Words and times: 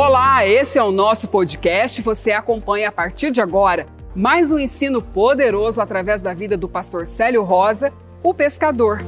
Olá, 0.00 0.46
esse 0.46 0.78
é 0.78 0.82
o 0.82 0.92
nosso 0.92 1.26
podcast. 1.26 2.00
Você 2.02 2.30
acompanha 2.30 2.88
a 2.88 2.92
partir 2.92 3.32
de 3.32 3.40
agora 3.40 3.88
mais 4.14 4.52
um 4.52 4.56
ensino 4.56 5.02
poderoso 5.02 5.82
através 5.82 6.22
da 6.22 6.32
vida 6.32 6.56
do 6.56 6.68
pastor 6.68 7.04
Célio 7.04 7.42
Rosa, 7.42 7.92
o 8.22 8.32
pescador. 8.32 9.00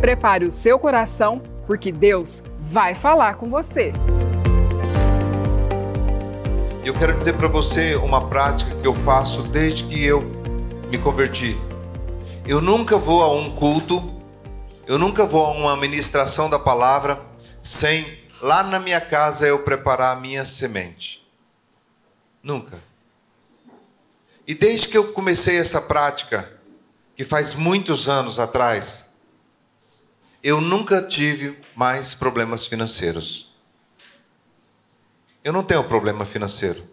Prepare 0.00 0.46
o 0.46 0.50
seu 0.50 0.78
coração, 0.78 1.42
porque 1.66 1.92
Deus 1.92 2.42
vai 2.58 2.94
falar 2.94 3.34
com 3.34 3.50
você. 3.50 3.92
Eu 6.82 6.94
quero 6.94 7.14
dizer 7.14 7.34
para 7.34 7.48
você 7.48 7.94
uma 7.96 8.26
prática 8.26 8.74
que 8.74 8.86
eu 8.86 8.94
faço 8.94 9.42
desde 9.42 9.84
que 9.84 10.02
eu 10.02 10.22
me 10.88 10.96
converti. 10.96 11.60
Eu 12.46 12.62
nunca 12.62 12.96
vou 12.96 13.22
a 13.22 13.30
um 13.30 13.50
culto, 13.50 14.02
eu 14.86 14.98
nunca 14.98 15.26
vou 15.26 15.44
a 15.44 15.50
uma 15.50 15.76
ministração 15.76 16.48
da 16.48 16.58
palavra 16.58 17.33
sem 17.64 18.22
lá 18.42 18.62
na 18.62 18.78
minha 18.78 19.00
casa 19.00 19.46
eu 19.46 19.60
preparar 19.60 20.14
a 20.14 20.20
minha 20.20 20.44
semente. 20.44 21.26
Nunca. 22.42 22.78
E 24.46 24.54
desde 24.54 24.86
que 24.86 24.98
eu 24.98 25.12
comecei 25.12 25.56
essa 25.56 25.80
prática, 25.80 26.60
que 27.16 27.24
faz 27.24 27.54
muitos 27.54 28.06
anos 28.06 28.38
atrás, 28.38 29.14
eu 30.42 30.60
nunca 30.60 31.00
tive 31.00 31.58
mais 31.74 32.12
problemas 32.12 32.66
financeiros. 32.66 33.50
Eu 35.42 35.52
não 35.52 35.64
tenho 35.64 35.82
problema 35.84 36.26
financeiro. 36.26 36.86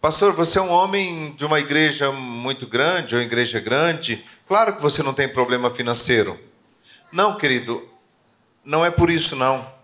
Pastor, 0.00 0.32
você 0.32 0.58
é 0.58 0.62
um 0.62 0.72
homem 0.72 1.32
de 1.36 1.46
uma 1.46 1.60
igreja 1.60 2.10
muito 2.10 2.66
grande 2.66 3.14
ou 3.14 3.22
igreja 3.22 3.60
grande, 3.60 4.24
claro 4.48 4.74
que 4.74 4.82
você 4.82 5.00
não 5.00 5.14
tem 5.14 5.28
problema 5.28 5.70
financeiro. 5.70 6.38
Não, 7.12 7.38
querido, 7.38 7.88
não 8.64 8.84
é 8.84 8.90
por 8.90 9.10
isso 9.10 9.36
não. 9.36 9.75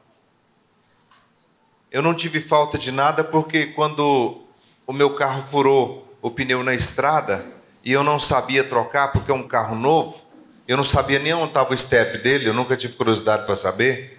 Eu 1.92 2.00
não 2.00 2.14
tive 2.14 2.40
falta 2.40 2.78
de 2.78 2.90
nada 2.90 3.22
porque 3.22 3.66
quando 3.66 4.40
o 4.86 4.94
meu 4.94 5.14
carro 5.14 5.42
furou 5.42 6.16
o 6.22 6.30
pneu 6.30 6.64
na 6.64 6.72
estrada 6.72 7.44
e 7.84 7.92
eu 7.92 8.02
não 8.02 8.18
sabia 8.18 8.64
trocar 8.64 9.12
porque 9.12 9.30
é 9.30 9.34
um 9.34 9.46
carro 9.46 9.76
novo, 9.76 10.24
eu 10.66 10.74
não 10.74 10.84
sabia 10.84 11.18
nem 11.18 11.34
onde 11.34 11.48
estava 11.48 11.74
o 11.74 11.76
step 11.76 12.16
dele, 12.16 12.48
eu 12.48 12.54
nunca 12.54 12.76
tive 12.78 12.94
curiosidade 12.94 13.44
para 13.44 13.54
saber. 13.56 14.18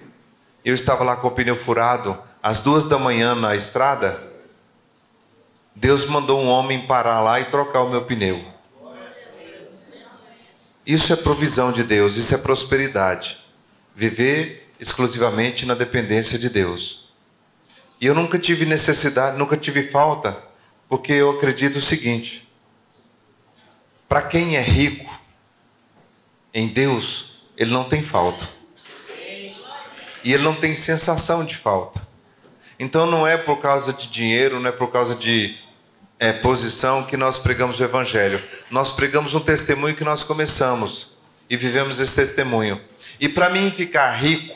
Eu 0.64 0.76
estava 0.76 1.04
lá 1.04 1.16
com 1.16 1.28
o 1.28 1.32
pneu 1.32 1.56
furado 1.56 2.16
às 2.44 2.62
duas 2.62 2.88
da 2.88 3.00
manhã 3.00 3.34
na 3.34 3.56
estrada. 3.56 4.22
Deus 5.76 6.06
mandou 6.06 6.40
um 6.40 6.50
homem 6.50 6.86
parar 6.86 7.22
lá 7.22 7.40
e 7.40 7.46
trocar 7.46 7.82
o 7.82 7.90
meu 7.90 8.06
pneu. 8.06 8.46
Isso 10.86 11.12
é 11.12 11.16
provisão 11.16 11.72
de 11.72 11.84
Deus, 11.84 12.18
isso 12.18 12.36
é 12.36 12.38
prosperidade. 12.38 13.44
Viver 13.96 14.70
exclusivamente 14.80 15.66
na 15.66 15.74
dependência 15.74 16.38
de 16.38 16.50
Deus. 16.50 17.03
E 18.04 18.06
eu 18.06 18.14
nunca 18.14 18.38
tive 18.38 18.66
necessidade, 18.66 19.38
nunca 19.38 19.56
tive 19.56 19.82
falta, 19.82 20.38
porque 20.90 21.14
eu 21.14 21.32
acredito 21.32 21.78
o 21.78 21.82
seguinte: 21.82 22.46
para 24.10 24.22
quem 24.24 24.58
é 24.58 24.62
rico 24.62 25.10
em 26.54 26.68
Deus, 26.68 27.46
ele 27.56 27.72
não 27.72 27.86
tem 27.86 28.04
falta. 28.04 28.46
E 30.22 30.34
ele 30.34 30.44
não 30.44 30.54
tem 30.54 30.76
sensação 30.76 31.46
de 31.46 31.56
falta. 31.56 32.06
Então 32.78 33.06
não 33.06 33.26
é 33.26 33.38
por 33.38 33.62
causa 33.62 33.94
de 33.94 34.10
dinheiro, 34.10 34.60
não 34.60 34.68
é 34.68 34.74
por 34.74 34.92
causa 34.92 35.16
de 35.16 35.58
é, 36.20 36.34
posição 36.34 37.06
que 37.06 37.16
nós 37.16 37.38
pregamos 37.38 37.80
o 37.80 37.86
Evangelho. 37.86 38.44
Nós 38.70 38.92
pregamos 38.92 39.34
um 39.34 39.40
testemunho 39.40 39.96
que 39.96 40.04
nós 40.04 40.26
começamos 40.26 41.20
e 41.50 41.56
vivemos 41.56 42.02
esse 42.02 42.14
testemunho. 42.14 42.82
E 43.18 43.30
para 43.30 43.50
mim 43.50 43.72
ficar 43.72 44.12
rico, 44.18 44.54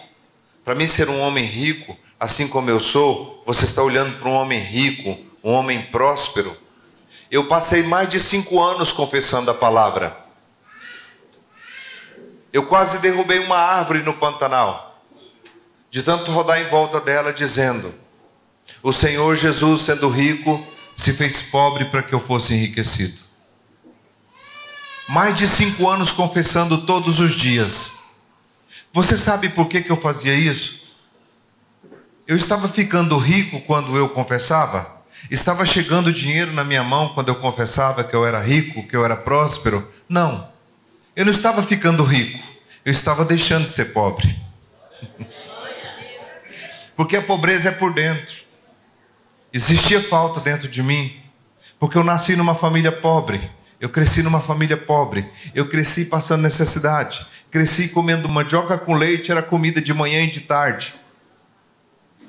para 0.66 0.76
mim 0.76 0.86
ser 0.86 1.08
um 1.08 1.22
homem 1.22 1.46
rico, 1.46 1.98
assim 2.20 2.48
como 2.48 2.70
eu 2.70 2.80
sou, 2.80 3.44
você 3.46 3.66
está 3.66 3.84
olhando 3.84 4.18
para 4.20 4.30
um 4.30 4.34
homem 4.34 4.60
rico, 4.60 5.18
um 5.44 5.52
homem 5.52 5.82
próspero. 5.84 6.56
Eu 7.30 7.48
passei 7.48 7.84
mais 7.84 8.10
de 8.10 8.20
cinco 8.20 8.62
anos 8.62 8.92
confessando 8.92 9.52
a 9.52 9.54
palavra. 9.54 10.18
Eu 12.52 12.66
quase 12.66 13.00
derrubei 13.00 13.40
uma 13.40 13.58
árvore 13.58 14.02
no 14.02 14.14
Pantanal, 14.14 15.04
de 15.92 16.02
tanto 16.02 16.32
rodar 16.32 16.60
em 16.60 16.66
volta 16.66 17.00
dela, 17.00 17.34
dizendo: 17.34 17.94
O 18.82 18.92
Senhor 18.92 19.36
Jesus, 19.36 19.82
sendo 19.82 20.10
rico, 20.10 20.66
se 20.96 21.14
fez 21.14 21.42
pobre 21.42 21.86
para 21.86 22.02
que 22.02 22.14
eu 22.14 22.20
fosse 22.20 22.54
enriquecido. 22.54 23.28
Mais 25.08 25.38
de 25.38 25.48
cinco 25.48 25.88
anos 25.88 26.12
confessando 26.12 26.86
todos 26.86 27.20
os 27.20 27.34
dias. 27.34 27.98
Você 28.92 29.18
sabe 29.18 29.50
por 29.50 29.68
que, 29.68 29.82
que 29.82 29.92
eu 29.92 29.98
fazia 29.98 30.34
isso? 30.34 30.87
Eu 32.28 32.36
estava 32.36 32.68
ficando 32.68 33.18
rico 33.18 33.62
quando 33.62 33.96
eu 33.96 34.10
confessava? 34.10 34.86
Estava 35.32 35.66
chegando 35.66 36.12
dinheiro 36.12 36.52
na 36.52 36.62
minha 36.62 36.84
mão 36.84 37.14
quando 37.14 37.30
eu 37.30 37.36
confessava 37.36 38.04
que 38.04 38.14
eu 38.14 38.26
era 38.26 38.38
rico, 38.38 38.86
que 38.86 38.98
eu 38.98 39.06
era 39.06 39.16
próspero? 39.16 39.90
Não. 40.10 40.46
Eu 41.16 41.24
não 41.24 41.32
estava 41.32 41.64
ficando 41.64 42.04
rico. 42.04 42.46
Eu 42.84 42.92
estava 42.92 43.24
deixando 43.24 43.64
de 43.64 43.70
ser 43.70 43.94
pobre. 43.94 44.38
Porque 46.98 47.16
a 47.16 47.22
pobreza 47.22 47.70
é 47.70 47.72
por 47.72 47.94
dentro. 47.94 48.42
Existia 49.54 50.02
falta 50.02 50.42
dentro 50.42 50.68
de 50.68 50.84
mim. 50.84 51.16
Porque 51.80 51.98
eu 51.98 52.04
nasci 52.04 52.36
numa 52.36 52.56
família 52.56 52.92
pobre. 52.92 53.50
Eu 53.80 53.88
cresci 53.88 54.22
numa 54.22 54.42
família 54.42 54.76
pobre. 54.76 55.32
Eu 55.56 55.70
cresci 55.70 56.04
passando 56.06 56.42
necessidade. 56.42 57.26
Cresci 57.50 57.88
comendo 57.88 58.28
mandioca 58.28 58.78
com 58.78 58.96
leite, 58.96 59.32
era 59.32 59.42
comida 59.42 59.80
de 59.80 59.94
manhã 59.94 60.26
e 60.26 60.30
de 60.30 60.42
tarde. 60.42 60.94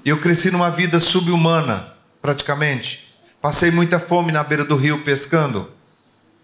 Eu 0.08 0.18
cresci 0.18 0.50
numa 0.50 0.70
vida 0.70 0.98
subhumana, 0.98 1.92
praticamente. 2.22 3.12
Passei 3.42 3.70
muita 3.70 3.98
fome 3.98 4.32
na 4.32 4.42
beira 4.42 4.64
do 4.64 4.74
rio 4.74 5.04
pescando. 5.04 5.70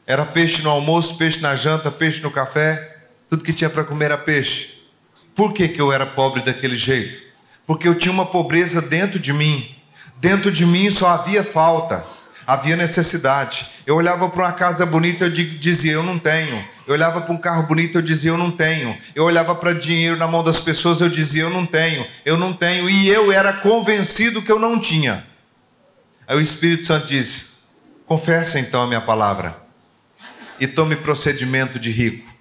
Era 0.07 0.27
peixe 0.27 0.61
no 0.61 0.69
almoço, 0.69 1.17
peixe 1.17 1.41
na 1.41 1.55
janta, 1.55 1.91
peixe 1.91 2.21
no 2.21 2.31
café. 2.31 2.99
Tudo 3.31 3.43
que 3.43 3.55
tinha 3.55 3.71
para 3.71 3.83
comer 3.83 4.05
era 4.05 4.19
peixe. 4.19 4.83
Por 5.35 5.55
que, 5.55 5.67
que 5.67 5.81
eu 5.81 5.91
era 5.91 6.05
pobre 6.05 6.43
daquele 6.43 6.77
jeito? 6.77 7.19
Porque 7.67 7.89
eu 7.89 7.99
tinha 7.99 8.13
uma 8.13 8.27
pobreza 8.27 8.83
dentro 8.83 9.19
de 9.19 9.33
mim. 9.33 9.75
Dentro 10.19 10.53
de 10.53 10.67
mim 10.67 10.91
só 10.91 11.09
havia 11.09 11.43
falta 11.43 12.05
havia 12.47 12.77
necessidade. 12.77 13.67
Eu 13.87 13.97
olhava 13.97 14.29
para 14.29 14.45
uma 14.45 14.53
casa 14.53 14.85
bonita, 14.85 15.25
eu 15.25 15.31
dizia, 15.31 15.93
eu 15.93 16.03
não 16.03 16.19
tenho. 16.19 16.65
Eu 16.87 16.95
olhava 16.95 17.21
para 17.21 17.33
um 17.33 17.39
carro 17.39 17.65
bonito, 17.65 17.99
eu 17.99 18.03
dizia, 18.03 18.31
eu 18.31 18.39
não 18.39 18.51
tenho. 18.51 18.97
Eu 19.15 19.25
olhava 19.25 19.55
para 19.55 19.73
dinheiro 19.73 20.17
na 20.17 20.27
mão 20.27 20.43
das 20.43 20.61
pessoas, 20.61 21.01
eu 21.01 21.09
dizia, 21.09 21.43
eu 21.43 21.51
não 21.51 21.65
tenho, 21.67 22.07
eu 22.25 22.37
não 22.37 22.53
tenho. 22.53 22.89
E 22.89 23.09
eu 23.09 23.33
era 23.33 23.53
convencido 23.53 24.43
que 24.43 24.53
eu 24.53 24.59
não 24.59 24.79
tinha. 24.79 25.25
Aí 26.27 26.37
o 26.37 26.41
Espírito 26.41 26.87
Santo 26.87 27.07
disse: 27.07 27.65
confessa 28.07 28.59
então 28.59 28.83
a 28.83 28.87
minha 28.87 29.01
palavra 29.01 29.57
e 30.61 30.67
tome 30.67 30.97
procedimento 30.97 31.79
de 31.79 31.91
rico. 31.91 32.33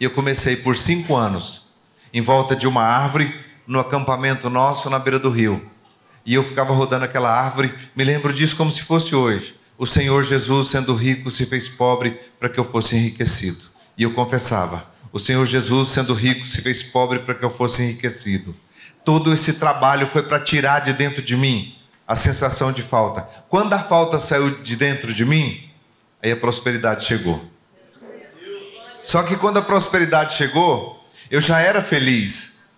E 0.00 0.04
eu 0.04 0.10
comecei 0.10 0.56
por 0.56 0.76
cinco 0.76 1.16
anos, 1.16 1.74
em 2.12 2.20
volta 2.20 2.56
de 2.56 2.66
uma 2.66 2.82
árvore, 2.82 3.34
no 3.66 3.78
acampamento 3.78 4.50
nosso 4.50 4.90
na 4.90 4.98
beira 4.98 5.18
do 5.18 5.30
rio 5.30 5.71
e 6.24 6.34
eu 6.34 6.44
ficava 6.44 6.72
rodando 6.72 7.04
aquela 7.04 7.30
árvore. 7.30 7.74
Me 7.94 8.04
lembro 8.04 8.32
disso 8.32 8.56
como 8.56 8.70
se 8.70 8.82
fosse 8.82 9.14
hoje. 9.14 9.54
O 9.76 9.86
Senhor 9.86 10.22
Jesus, 10.22 10.68
sendo 10.68 10.94
rico, 10.94 11.30
se 11.30 11.46
fez 11.46 11.68
pobre 11.68 12.18
para 12.38 12.48
que 12.48 12.58
eu 12.58 12.64
fosse 12.64 12.96
enriquecido. 12.96 13.64
E 13.96 14.04
eu 14.04 14.14
confessava: 14.14 14.86
O 15.12 15.18
Senhor 15.18 15.44
Jesus, 15.46 15.88
sendo 15.88 16.14
rico, 16.14 16.46
se 16.46 16.62
fez 16.62 16.82
pobre 16.82 17.18
para 17.18 17.34
que 17.34 17.44
eu 17.44 17.50
fosse 17.50 17.82
enriquecido. 17.82 18.54
Todo 19.04 19.32
esse 19.32 19.54
trabalho 19.54 20.06
foi 20.06 20.22
para 20.22 20.38
tirar 20.38 20.80
de 20.80 20.92
dentro 20.92 21.22
de 21.22 21.36
mim 21.36 21.74
a 22.06 22.14
sensação 22.14 22.70
de 22.70 22.82
falta. 22.82 23.22
Quando 23.48 23.72
a 23.72 23.78
falta 23.78 24.20
saiu 24.20 24.62
de 24.62 24.76
dentro 24.76 25.12
de 25.12 25.24
mim, 25.24 25.68
aí 26.22 26.30
a 26.30 26.36
prosperidade 26.36 27.04
chegou. 27.04 27.42
Só 29.02 29.22
que 29.24 29.36
quando 29.36 29.58
a 29.58 29.62
prosperidade 29.62 30.36
chegou, 30.36 31.04
eu 31.28 31.40
já 31.40 31.58
era 31.58 31.82
feliz. 31.82 32.68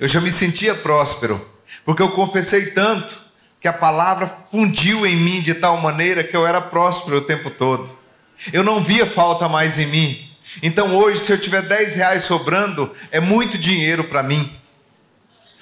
Eu 0.00 0.08
já 0.08 0.20
me 0.20 0.32
sentia 0.32 0.74
próspero 0.74 1.53
porque 1.84 2.02
eu 2.02 2.10
confessei 2.10 2.70
tanto 2.70 3.24
que 3.60 3.68
a 3.68 3.72
palavra 3.72 4.26
fundiu 4.50 5.06
em 5.06 5.16
mim 5.16 5.40
de 5.40 5.54
tal 5.54 5.78
maneira 5.78 6.22
que 6.22 6.36
eu 6.36 6.46
era 6.46 6.60
próspero 6.60 7.18
o 7.18 7.22
tempo 7.22 7.50
todo. 7.50 7.90
Eu 8.52 8.62
não 8.62 8.80
via 8.80 9.06
falta 9.06 9.48
mais 9.48 9.78
em 9.78 9.86
mim. 9.86 10.30
Então 10.62 10.94
hoje, 10.94 11.20
se 11.20 11.32
eu 11.32 11.40
tiver 11.40 11.62
10 11.62 11.94
reais 11.94 12.24
sobrando, 12.24 12.90
é 13.10 13.20
muito 13.20 13.56
dinheiro 13.56 14.04
para 14.04 14.22
mim. 14.22 14.52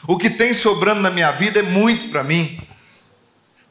O 0.06 0.16
que 0.16 0.28
tem 0.28 0.52
sobrando 0.52 1.00
na 1.00 1.10
minha 1.10 1.30
vida 1.30 1.60
é 1.60 1.62
muito 1.62 2.10
para 2.10 2.24
mim. 2.24 2.60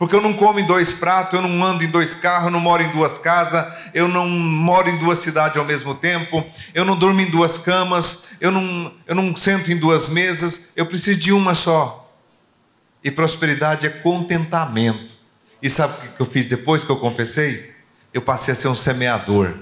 Porque 0.02 0.16
eu 0.16 0.22
não 0.22 0.34
como 0.34 0.60
em 0.60 0.66
dois 0.66 0.94
pratos, 0.94 1.34
eu 1.34 1.42
não 1.42 1.64
ando 1.64 1.84
em 1.84 1.88
dois 1.88 2.16
carros, 2.16 2.46
eu 2.46 2.52
não 2.52 2.60
moro 2.60 2.82
em 2.82 2.90
duas 2.90 3.20
casas, 3.20 3.72
eu 3.94 4.08
não 4.08 4.28
moro 4.28 4.90
em 4.90 4.98
duas 4.98 5.20
cidades 5.20 5.58
ao 5.58 5.66
mesmo 5.66 5.94
tempo, 5.94 6.44
eu 6.74 6.84
não 6.84 6.96
durmo 6.96 7.22
em 7.22 7.30
duas 7.30 7.60
camas, 7.60 8.30
eu 8.40 8.50
não, 8.50 8.92
eu 9.06 9.14
não 9.14 9.36
sento 9.36 9.72
em 9.72 9.78
duas 9.78 10.10
mesas, 10.10 10.74
eu 10.76 10.88
preciso 10.88 11.20
de 11.20 11.32
uma 11.32 11.54
só. 11.54 12.01
E 13.04 13.10
prosperidade 13.10 13.88
é 13.88 13.90
contentamento. 13.90 15.16
E 15.62 15.70
sabe 15.70 15.94
o 15.94 16.12
que 16.14 16.22
eu 16.22 16.26
fiz 16.26 16.48
depois 16.48 16.84
que 16.84 16.90
eu 16.90 16.98
confessei? 16.98 17.72
Eu 18.14 18.22
passei 18.22 18.54
a 18.54 18.56
ser 18.56 18.68
um 18.68 18.76
semeador. 18.76 19.54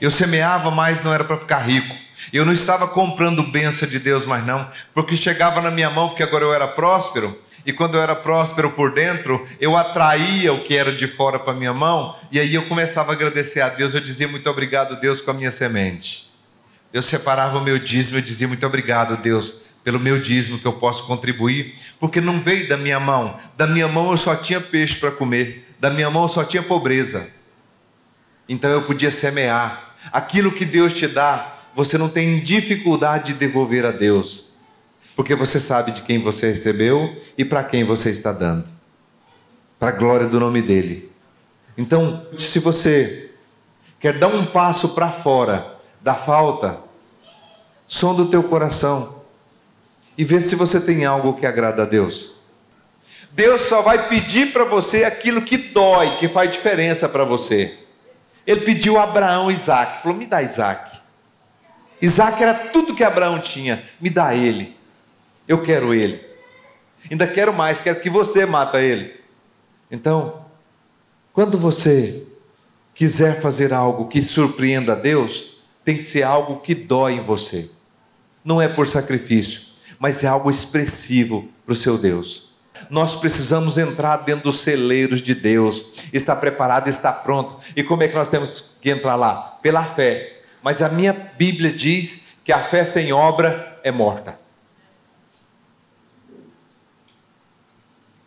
Eu 0.00 0.10
semeava, 0.10 0.70
mas 0.70 1.02
não 1.02 1.12
era 1.12 1.24
para 1.24 1.38
ficar 1.38 1.58
rico. 1.58 1.94
Eu 2.32 2.44
não 2.44 2.52
estava 2.52 2.88
comprando 2.88 3.42
bênção 3.42 3.88
de 3.88 3.98
Deus 3.98 4.24
mais 4.24 4.44
não, 4.44 4.68
porque 4.94 5.16
chegava 5.16 5.60
na 5.60 5.70
minha 5.70 5.90
mão, 5.90 6.08
porque 6.08 6.22
agora 6.22 6.44
eu 6.44 6.54
era 6.54 6.66
próspero, 6.66 7.36
e 7.64 7.72
quando 7.72 7.96
eu 7.96 8.02
era 8.02 8.14
próspero 8.14 8.70
por 8.70 8.94
dentro, 8.94 9.46
eu 9.60 9.76
atraía 9.76 10.52
o 10.52 10.62
que 10.62 10.76
era 10.76 10.94
de 10.94 11.06
fora 11.06 11.38
para 11.38 11.52
minha 11.52 11.74
mão, 11.74 12.16
e 12.30 12.40
aí 12.40 12.54
eu 12.54 12.62
começava 12.66 13.12
a 13.12 13.14
agradecer 13.14 13.60
a 13.60 13.68
Deus, 13.68 13.94
eu 13.94 14.00
dizia 14.00 14.28
muito 14.28 14.48
obrigado, 14.48 14.98
Deus, 14.98 15.20
com 15.20 15.30
a 15.30 15.34
minha 15.34 15.50
semente. 15.50 16.32
Eu 16.92 17.02
separava 17.02 17.58
o 17.58 17.60
meu 17.60 17.78
dízimo, 17.78 18.18
eu 18.18 18.22
dizia 18.22 18.48
muito 18.48 18.64
obrigado, 18.64 19.20
Deus, 19.20 19.65
pelo 19.86 20.00
meu 20.00 20.20
dízimo 20.20 20.58
que 20.58 20.66
eu 20.66 20.72
posso 20.72 21.06
contribuir, 21.06 21.76
porque 22.00 22.20
não 22.20 22.40
veio 22.40 22.68
da 22.68 22.76
minha 22.76 22.98
mão. 22.98 23.36
Da 23.56 23.68
minha 23.68 23.86
mão 23.86 24.10
eu 24.10 24.16
só 24.16 24.34
tinha 24.34 24.60
peixe 24.60 24.96
para 24.98 25.12
comer, 25.12 25.64
da 25.78 25.88
minha 25.88 26.10
mão 26.10 26.24
eu 26.24 26.28
só 26.28 26.42
tinha 26.42 26.60
pobreza. 26.60 27.30
Então 28.48 28.68
eu 28.68 28.82
podia 28.82 29.12
semear. 29.12 29.94
Aquilo 30.12 30.50
que 30.50 30.64
Deus 30.64 30.92
te 30.92 31.06
dá, 31.06 31.54
você 31.72 31.96
não 31.96 32.08
tem 32.08 32.40
dificuldade 32.40 33.32
de 33.32 33.38
devolver 33.38 33.86
a 33.86 33.92
Deus, 33.92 34.54
porque 35.14 35.36
você 35.36 35.60
sabe 35.60 35.92
de 35.92 36.02
quem 36.02 36.18
você 36.18 36.48
recebeu 36.48 37.22
e 37.38 37.44
para 37.44 37.62
quem 37.62 37.84
você 37.84 38.10
está 38.10 38.32
dando, 38.32 38.68
para 39.78 39.90
a 39.90 39.96
glória 39.96 40.26
do 40.26 40.40
nome 40.40 40.62
dEle. 40.62 41.08
Então, 41.78 42.26
se 42.36 42.58
você 42.58 43.30
quer 44.00 44.18
dar 44.18 44.26
um 44.26 44.46
passo 44.46 44.96
para 44.96 45.12
fora 45.12 45.76
da 46.00 46.14
falta, 46.14 46.80
som 47.86 48.16
do 48.16 48.26
teu 48.26 48.42
coração 48.42 49.24
e 50.16 50.24
vê 50.24 50.40
se 50.40 50.54
você 50.54 50.80
tem 50.80 51.04
algo 51.04 51.34
que 51.34 51.46
agrada 51.46 51.82
a 51.82 51.86
Deus. 51.86 52.40
Deus 53.32 53.62
só 53.62 53.82
vai 53.82 54.08
pedir 54.08 54.52
para 54.52 54.64
você 54.64 55.04
aquilo 55.04 55.42
que 55.42 55.58
dói, 55.58 56.16
que 56.18 56.28
faz 56.28 56.50
diferença 56.50 57.08
para 57.08 57.24
você. 57.24 57.76
Ele 58.46 58.62
pediu 58.62 58.98
a 58.98 59.02
Abraão 59.02 59.50
Isaac, 59.50 60.02
falou: 60.02 60.16
me 60.16 60.26
dá 60.26 60.42
Isaac. 60.42 60.98
Isaac 62.00 62.42
era 62.42 62.54
tudo 62.54 62.94
que 62.94 63.04
Abraão 63.04 63.40
tinha. 63.40 63.84
Me 64.00 64.08
dá 64.08 64.34
ele. 64.34 64.76
Eu 65.46 65.62
quero 65.62 65.92
ele. 65.92 66.20
Ainda 67.10 67.26
quero 67.26 67.52
mais, 67.52 67.80
quero 67.80 68.00
que 68.00 68.10
você 68.10 68.44
mata 68.46 68.80
ele. 68.80 69.14
Então, 69.90 70.44
quando 71.32 71.58
você 71.58 72.26
quiser 72.94 73.40
fazer 73.40 73.72
algo 73.72 74.08
que 74.08 74.22
surpreenda 74.22 74.92
a 74.92 74.96
Deus, 74.96 75.58
tem 75.84 75.96
que 75.96 76.02
ser 76.02 76.22
algo 76.22 76.60
que 76.60 76.74
dói 76.74 77.14
em 77.14 77.22
você. 77.22 77.70
Não 78.44 78.60
é 78.60 78.68
por 78.68 78.86
sacrifício, 78.86 79.65
mas 79.98 80.22
é 80.22 80.26
algo 80.26 80.50
expressivo 80.50 81.48
para 81.64 81.72
o 81.72 81.76
seu 81.76 81.98
Deus. 81.98 82.46
Nós 82.90 83.16
precisamos 83.16 83.78
entrar 83.78 84.18
dentro 84.18 84.44
dos 84.44 84.60
celeiros 84.60 85.22
de 85.22 85.34
Deus, 85.34 85.94
está 86.12 86.36
preparado, 86.36 86.88
está 86.88 87.12
pronto. 87.12 87.56
E 87.74 87.82
como 87.82 88.02
é 88.02 88.08
que 88.08 88.14
nós 88.14 88.28
temos 88.28 88.76
que 88.80 88.90
entrar 88.90 89.16
lá? 89.16 89.58
Pela 89.62 89.82
fé. 89.82 90.40
Mas 90.62 90.82
a 90.82 90.88
minha 90.88 91.12
Bíblia 91.12 91.72
diz 91.72 92.34
que 92.44 92.52
a 92.52 92.62
fé 92.62 92.84
sem 92.84 93.12
obra 93.12 93.80
é 93.82 93.90
morta. 93.90 94.38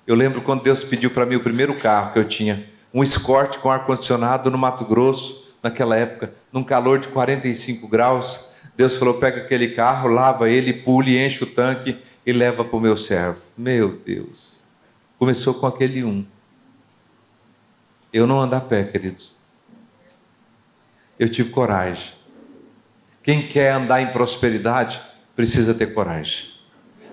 Eu 0.06 0.16
lembro 0.16 0.42
quando 0.42 0.64
Deus 0.64 0.84
pediu 0.84 1.12
para 1.12 1.26
mim 1.26 1.36
o 1.36 1.44
primeiro 1.44 1.76
carro 1.76 2.14
que 2.14 2.20
eu 2.20 2.26
tinha, 2.26 2.68
um 2.92 3.04
Escort 3.04 3.60
com 3.60 3.70
ar-condicionado 3.70 4.50
no 4.50 4.58
Mato 4.58 4.84
Grosso, 4.84 5.54
naquela 5.62 5.96
época, 5.96 6.34
num 6.52 6.64
calor 6.64 7.00
de 7.00 7.10
45 7.10 7.88
graus. 7.88 8.49
Deus 8.80 8.96
falou: 8.96 9.16
pega 9.16 9.42
aquele 9.42 9.72
carro, 9.72 10.08
lava 10.08 10.50
ele, 10.50 10.72
pule, 10.72 11.22
enche 11.22 11.44
o 11.44 11.48
tanque 11.48 11.98
e 12.26 12.32
leva 12.32 12.64
para 12.64 12.78
o 12.78 12.80
meu 12.80 12.96
servo. 12.96 13.42
Meu 13.58 13.90
Deus. 13.90 14.62
Começou 15.18 15.54
com 15.56 15.68
aquele 15.68 16.02
um. 16.02 16.26
Eu 18.14 18.26
não 18.26 18.40
ando 18.40 18.56
a 18.56 18.62
pé, 18.62 18.86
queridos. 18.86 19.36
Eu 21.20 21.28
tive 21.28 21.50
coragem. 21.50 22.14
Quem 23.22 23.46
quer 23.46 23.74
andar 23.74 24.02
em 24.02 24.14
prosperidade 24.14 25.02
precisa 25.36 25.74
ter 25.74 25.94
coragem. 25.94 26.46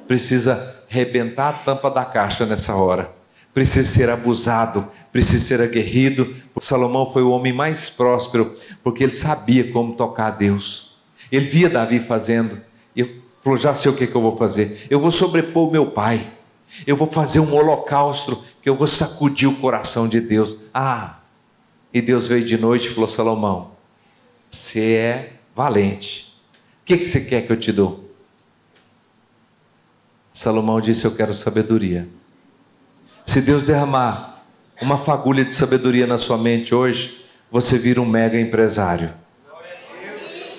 Precisa 0.07 0.85
rebentar 0.87 1.49
a 1.49 1.59
tampa 1.65 1.91
da 1.91 2.05
caixa 2.05 2.47
nessa 2.47 2.77
hora. 2.77 3.11
Precisa 3.53 3.89
ser 3.89 4.09
abusado, 4.09 4.89
precisa 5.11 5.45
ser 5.45 5.61
aguerrido. 5.61 6.33
Salomão 6.61 7.13
foi 7.13 7.25
o 7.25 7.31
homem 7.31 7.53
mais 7.53 7.91
próspero 7.91 8.57
porque 8.85 9.03
ele 9.03 9.17
sabia 9.17 9.73
como 9.73 9.97
tocar 9.97 10.29
a 10.29 10.31
Deus. 10.31 10.96
Ele 11.31 11.47
via 11.47 11.69
Davi 11.69 12.01
fazendo 12.01 12.61
e 12.95 13.05
falou: 13.43 13.57
Já 13.57 13.75
sei 13.75 13.91
o 13.91 13.97
que, 13.97 14.07
que 14.07 14.15
eu 14.15 14.23
vou 14.23 14.37
fazer. 14.37 14.87
Eu 14.89 15.01
vou 15.01 15.11
sobrepor 15.11 15.69
o 15.69 15.73
meu 15.73 15.91
pai. 15.91 16.33
Eu 16.87 16.97
vou 16.97 17.11
fazer 17.11 17.41
um 17.41 17.55
holocausto 17.55 18.45
que 18.63 18.69
eu 18.69 18.77
vou 18.77 18.87
sacudir 18.87 19.49
o 19.49 19.57
coração 19.57 20.09
de 20.09 20.21
Deus. 20.21 20.67
Ah! 20.75 21.21
E 21.93 22.01
Deus 22.01 22.29
veio 22.29 22.45
de 22.45 22.57
noite 22.57 22.89
e 22.89 22.91
falou: 22.91 23.09
Salomão, 23.09 23.73
você 24.51 24.93
é 24.93 25.33
valente. 25.55 26.35
O 26.83 26.87
que, 26.87 26.99
que 26.99 27.05
você 27.05 27.21
quer 27.21 27.47
que 27.47 27.53
eu 27.53 27.57
te 27.57 27.73
dou? 27.73 28.11
Salomão 30.33 30.81
disse: 30.81 31.05
Eu 31.05 31.15
quero 31.15 31.33
sabedoria. 31.33 32.09
Se 33.25 33.41
Deus 33.41 33.65
derramar 33.65 34.45
uma 34.81 34.99
fagulha 34.99 35.45
de 35.45 35.53
sabedoria 35.53 36.07
na 36.07 36.19
sua 36.19 36.37
mente 36.37 36.75
hoje, 36.75 37.25
você 37.51 37.79
vira 37.79 38.01
um 38.01 38.07
mega 38.07 38.39
empresário. 38.39 39.11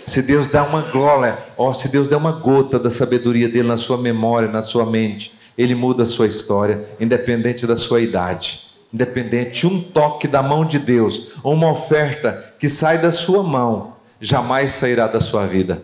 Se 0.08 0.22
Deus 0.22 0.48
dá 0.48 0.64
uma 0.64 0.84
glória, 0.84 1.38
ó, 1.58 1.74
se 1.74 1.90
Deus 1.90 2.08
der 2.08 2.16
uma 2.16 2.32
gota 2.32 2.80
da 2.80 2.90
sabedoria 2.90 3.50
dele 3.50 3.68
na 3.68 3.76
sua 3.76 3.98
memória, 3.98 4.48
na 4.48 4.62
sua 4.62 4.86
mente, 4.86 5.38
ele 5.58 5.76
muda 5.76 6.04
a 6.04 6.06
sua 6.06 6.28
história, 6.28 6.88
independente 6.98 7.68
da 7.68 7.76
sua 7.76 8.00
idade, 8.00 8.72
independente 8.92 9.60
de 9.60 9.68
um 9.68 9.84
toque 9.84 10.26
da 10.26 10.42
mão 10.42 10.66
de 10.66 10.80
Deus, 10.80 11.34
uma 11.44 11.70
oferta 11.70 12.54
que 12.58 12.70
sai 12.70 13.00
da 13.00 13.12
sua 13.12 13.44
mão, 13.44 13.96
jamais 14.22 14.72
sairá 14.72 15.08
da 15.08 15.20
sua 15.20 15.46
vida. 15.46 15.84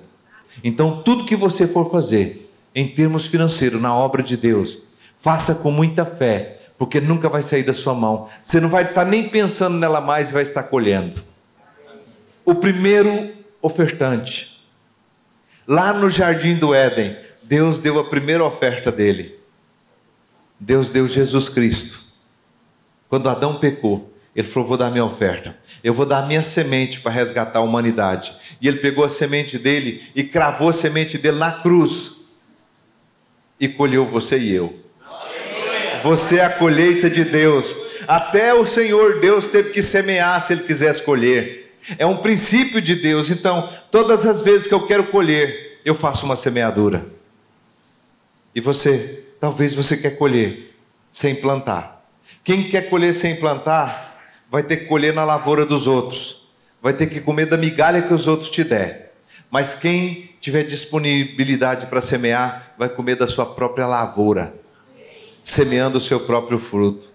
Então, 0.63 1.03
tudo 1.03 1.25
que 1.25 1.35
você 1.35 1.67
for 1.67 1.91
fazer, 1.91 2.49
em 2.73 2.87
termos 2.87 3.27
financeiros, 3.27 3.81
na 3.81 3.93
obra 3.93 4.23
de 4.23 4.37
Deus, 4.37 4.87
faça 5.19 5.53
com 5.53 5.69
muita 5.69 6.05
fé, 6.05 6.61
porque 6.77 7.01
nunca 7.01 7.27
vai 7.27 7.43
sair 7.43 7.63
da 7.63 7.73
sua 7.73 7.93
mão. 7.93 8.29
Você 8.41 8.61
não 8.61 8.69
vai 8.69 8.85
estar 8.85 9.03
nem 9.03 9.27
pensando 9.27 9.77
nela 9.77 9.99
mais 9.99 10.29
e 10.29 10.33
vai 10.33 10.43
estar 10.43 10.63
colhendo. 10.63 11.21
O 12.45 12.55
primeiro 12.55 13.42
ofertante, 13.63 14.61
lá 15.65 15.93
no 15.93 16.09
jardim 16.09 16.55
do 16.55 16.75
Éden, 16.75 17.17
Deus 17.41 17.79
deu 17.79 17.97
a 17.97 18.03
primeira 18.03 18.43
oferta 18.43 18.91
dele. 18.91 19.39
Deus 20.59 20.89
deu 20.89 21.07
Jesus 21.07 21.49
Cristo. 21.49 22.03
Quando 23.09 23.29
Adão 23.29 23.57
pecou, 23.57 24.13
ele 24.35 24.47
falou: 24.47 24.67
Vou 24.67 24.77
dar 24.77 24.91
minha 24.91 25.05
oferta. 25.05 25.57
Eu 25.83 25.93
vou 25.93 26.05
dar 26.05 26.27
minha 26.27 26.43
semente 26.43 26.99
para 26.99 27.11
resgatar 27.11 27.59
a 27.59 27.63
humanidade. 27.63 28.33
E 28.61 28.67
ele 28.67 28.79
pegou 28.79 29.03
a 29.03 29.09
semente 29.09 29.57
dele 29.57 30.03
e 30.15 30.23
cravou 30.23 30.69
a 30.69 30.73
semente 30.73 31.17
dele 31.17 31.37
na 31.37 31.51
cruz. 31.61 32.29
E 33.59 33.67
colheu 33.67 34.05
você 34.05 34.37
e 34.37 34.51
eu. 34.51 34.77
Você 36.03 36.37
é 36.37 36.45
a 36.45 36.49
colheita 36.49 37.09
de 37.09 37.23
Deus. 37.23 37.75
Até 38.07 38.53
o 38.53 38.65
Senhor 38.65 39.21
Deus 39.21 39.47
teve 39.47 39.71
que 39.71 39.81
semear 39.81 40.41
se 40.41 40.53
ele 40.53 40.63
quisesse 40.63 41.01
colher. 41.01 41.62
É 41.97 42.05
um 42.05 42.17
princípio 42.17 42.81
de 42.81 42.95
Deus. 42.95 43.29
Então, 43.29 43.69
todas 43.91 44.25
as 44.25 44.41
vezes 44.41 44.67
que 44.67 44.73
eu 44.73 44.85
quero 44.85 45.07
colher, 45.07 45.79
eu 45.83 45.95
faço 45.95 46.25
uma 46.25 46.35
semeadura. 46.35 47.05
E 48.55 48.61
você, 48.61 49.25
talvez 49.39 49.73
você 49.73 49.97
quer 49.97 50.17
colher 50.17 50.75
sem 51.11 51.35
plantar. 51.35 52.05
Quem 52.43 52.69
quer 52.69 52.89
colher 52.89 53.13
sem 53.13 53.35
plantar, 53.35 54.13
vai 54.49 54.63
ter 54.63 54.77
que 54.77 54.85
colher 54.85 55.13
na 55.13 55.23
lavoura 55.23 55.65
dos 55.65 55.87
outros, 55.87 56.47
vai 56.81 56.93
ter 56.93 57.07
que 57.07 57.19
comer 57.19 57.47
da 57.47 57.57
migalha 57.57 58.01
que 58.01 58.13
os 58.13 58.27
outros 58.27 58.49
te 58.49 58.63
der. 58.63 59.13
Mas 59.49 59.75
quem 59.75 60.31
tiver 60.39 60.63
disponibilidade 60.63 61.85
para 61.87 62.01
semear, 62.01 62.73
vai 62.77 62.89
comer 62.89 63.15
da 63.15 63.27
sua 63.27 63.45
própria 63.45 63.87
lavoura, 63.87 64.53
semeando 65.43 65.97
o 65.97 66.01
seu 66.01 66.19
próprio 66.19 66.59
fruto. 66.59 67.11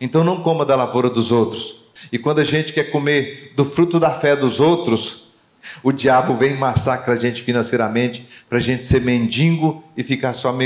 Então 0.00 0.24
não 0.24 0.42
coma 0.42 0.64
da 0.64 0.74
lavoura 0.74 1.10
dos 1.10 1.30
outros. 1.30 1.79
E 2.10 2.18
quando 2.18 2.40
a 2.40 2.44
gente 2.44 2.72
quer 2.72 2.90
comer 2.90 3.52
do 3.56 3.64
fruto 3.64 3.98
da 3.98 4.10
fé 4.10 4.34
dos 4.34 4.60
outros, 4.60 5.34
o 5.82 5.92
diabo 5.92 6.34
vem 6.34 6.52
e 6.52 6.58
massacra 6.58 7.14
a 7.14 7.16
gente 7.16 7.42
financeiramente 7.42 8.26
para 8.48 8.58
a 8.58 8.60
gente 8.60 8.86
ser 8.86 9.00
mendigo 9.00 9.84
e 9.96 10.02
ficar 10.02 10.32
só 10.32 10.56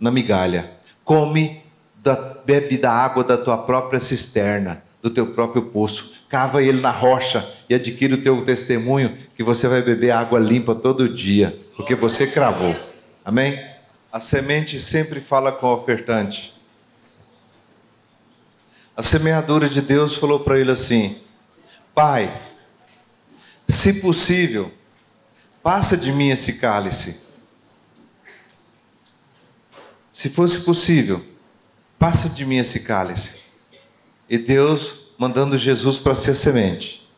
na 0.00 0.10
migalha. 0.10 0.70
Come, 1.04 1.62
da, 2.02 2.14
bebe 2.44 2.76
da 2.76 2.92
água 2.92 3.24
da 3.24 3.36
tua 3.36 3.58
própria 3.58 4.00
cisterna 4.00 4.82
do 5.02 5.10
teu 5.10 5.26
próprio 5.28 5.62
poço. 5.62 6.26
Cava 6.28 6.62
ele 6.62 6.80
na 6.80 6.90
rocha 6.90 7.46
e 7.68 7.74
adquire 7.74 8.14
o 8.14 8.22
teu 8.22 8.42
testemunho 8.42 9.16
que 9.36 9.42
você 9.42 9.68
vai 9.68 9.82
beber 9.82 10.10
água 10.10 10.38
limpa 10.38 10.74
todo 10.74 11.08
dia, 11.08 11.56
porque 11.76 11.94
você 11.94 12.26
cravou. 12.26 12.74
Amém? 13.24 13.62
A 14.12 14.20
semente 14.20 14.78
sempre 14.78 15.20
fala 15.20 15.52
com 15.52 15.66
o 15.66 15.74
ofertante. 15.74 16.57
A 18.98 19.02
semeadura 19.04 19.68
de 19.68 19.80
Deus 19.80 20.16
falou 20.16 20.40
para 20.40 20.58
ele 20.58 20.72
assim: 20.72 21.18
Pai, 21.94 22.36
se 23.68 23.92
possível, 23.92 24.72
passa 25.62 25.96
de 25.96 26.10
mim 26.10 26.30
esse 26.30 26.54
cálice. 26.54 27.28
Se 30.10 30.28
fosse 30.28 30.62
possível, 30.62 31.24
passa 31.96 32.28
de 32.28 32.44
mim 32.44 32.56
esse 32.56 32.80
cálice 32.80 33.42
e 34.28 34.36
Deus 34.36 35.14
mandando 35.16 35.56
Jesus 35.56 35.96
para 35.96 36.16
ser 36.16 36.34
semente. 36.34 37.08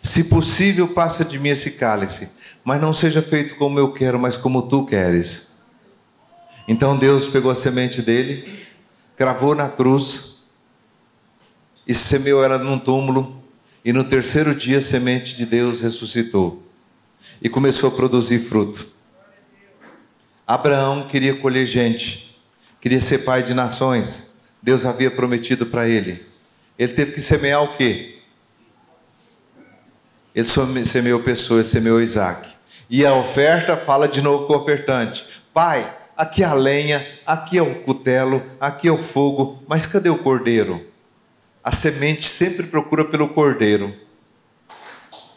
Se 0.00 0.22
possível, 0.22 0.86
passa 0.86 1.24
de 1.24 1.36
mim 1.36 1.48
esse 1.48 1.72
cálice, 1.72 2.30
mas 2.62 2.80
não 2.80 2.92
seja 2.92 3.20
feito 3.20 3.56
como 3.56 3.76
eu 3.76 3.92
quero, 3.92 4.20
mas 4.20 4.36
como 4.36 4.68
tu 4.68 4.86
queres. 4.86 5.58
Então 6.68 6.96
Deus 6.96 7.26
pegou 7.26 7.50
a 7.50 7.56
semente 7.56 8.02
dele, 8.02 8.68
cravou 9.16 9.52
na 9.56 9.68
cruz 9.68 10.33
e 11.86 11.94
semeou 11.94 12.44
ela 12.44 12.58
num 12.58 12.78
túmulo, 12.78 13.42
e 13.84 13.92
no 13.92 14.04
terceiro 14.04 14.54
dia 14.54 14.78
a 14.78 14.82
semente 14.82 15.36
de 15.36 15.44
Deus 15.44 15.80
ressuscitou 15.80 16.62
e 17.40 17.48
começou 17.48 17.90
a 17.90 17.92
produzir 17.92 18.38
fruto. 18.38 18.86
Abraão 20.46 21.06
queria 21.06 21.36
colher 21.36 21.66
gente, 21.66 22.38
queria 22.80 23.00
ser 23.00 23.18
pai 23.18 23.42
de 23.42 23.52
nações. 23.52 24.38
Deus 24.62 24.86
havia 24.86 25.10
prometido 25.10 25.66
para 25.66 25.86
ele. 25.86 26.24
Ele 26.78 26.92
teve 26.92 27.12
que 27.12 27.20
semear 27.20 27.62
o 27.62 27.76
quê? 27.76 28.18
Ele 30.34 30.46
semeou 30.86 31.20
pessoas, 31.20 31.66
semeou 31.66 32.00
Isaac. 32.00 32.48
E 32.88 33.04
a 33.04 33.14
oferta 33.14 33.76
fala 33.76 34.08
de 34.08 34.20
novo 34.20 34.46
com 34.46 34.54
o 34.54 34.56
ofertante: 34.56 35.24
Pai, 35.52 35.90
aqui 36.16 36.42
é 36.42 36.46
a 36.46 36.54
lenha, 36.54 37.06
aqui 37.26 37.58
é 37.58 37.62
o 37.62 37.82
cutelo, 37.82 38.42
aqui 38.60 38.88
é 38.88 38.92
o 38.92 38.98
fogo, 38.98 39.62
mas 39.68 39.86
cadê 39.86 40.08
o 40.08 40.18
cordeiro? 40.18 40.93
A 41.64 41.72
semente 41.72 42.28
sempre 42.28 42.66
procura 42.66 43.06
pelo 43.06 43.28
cordeiro. 43.30 43.94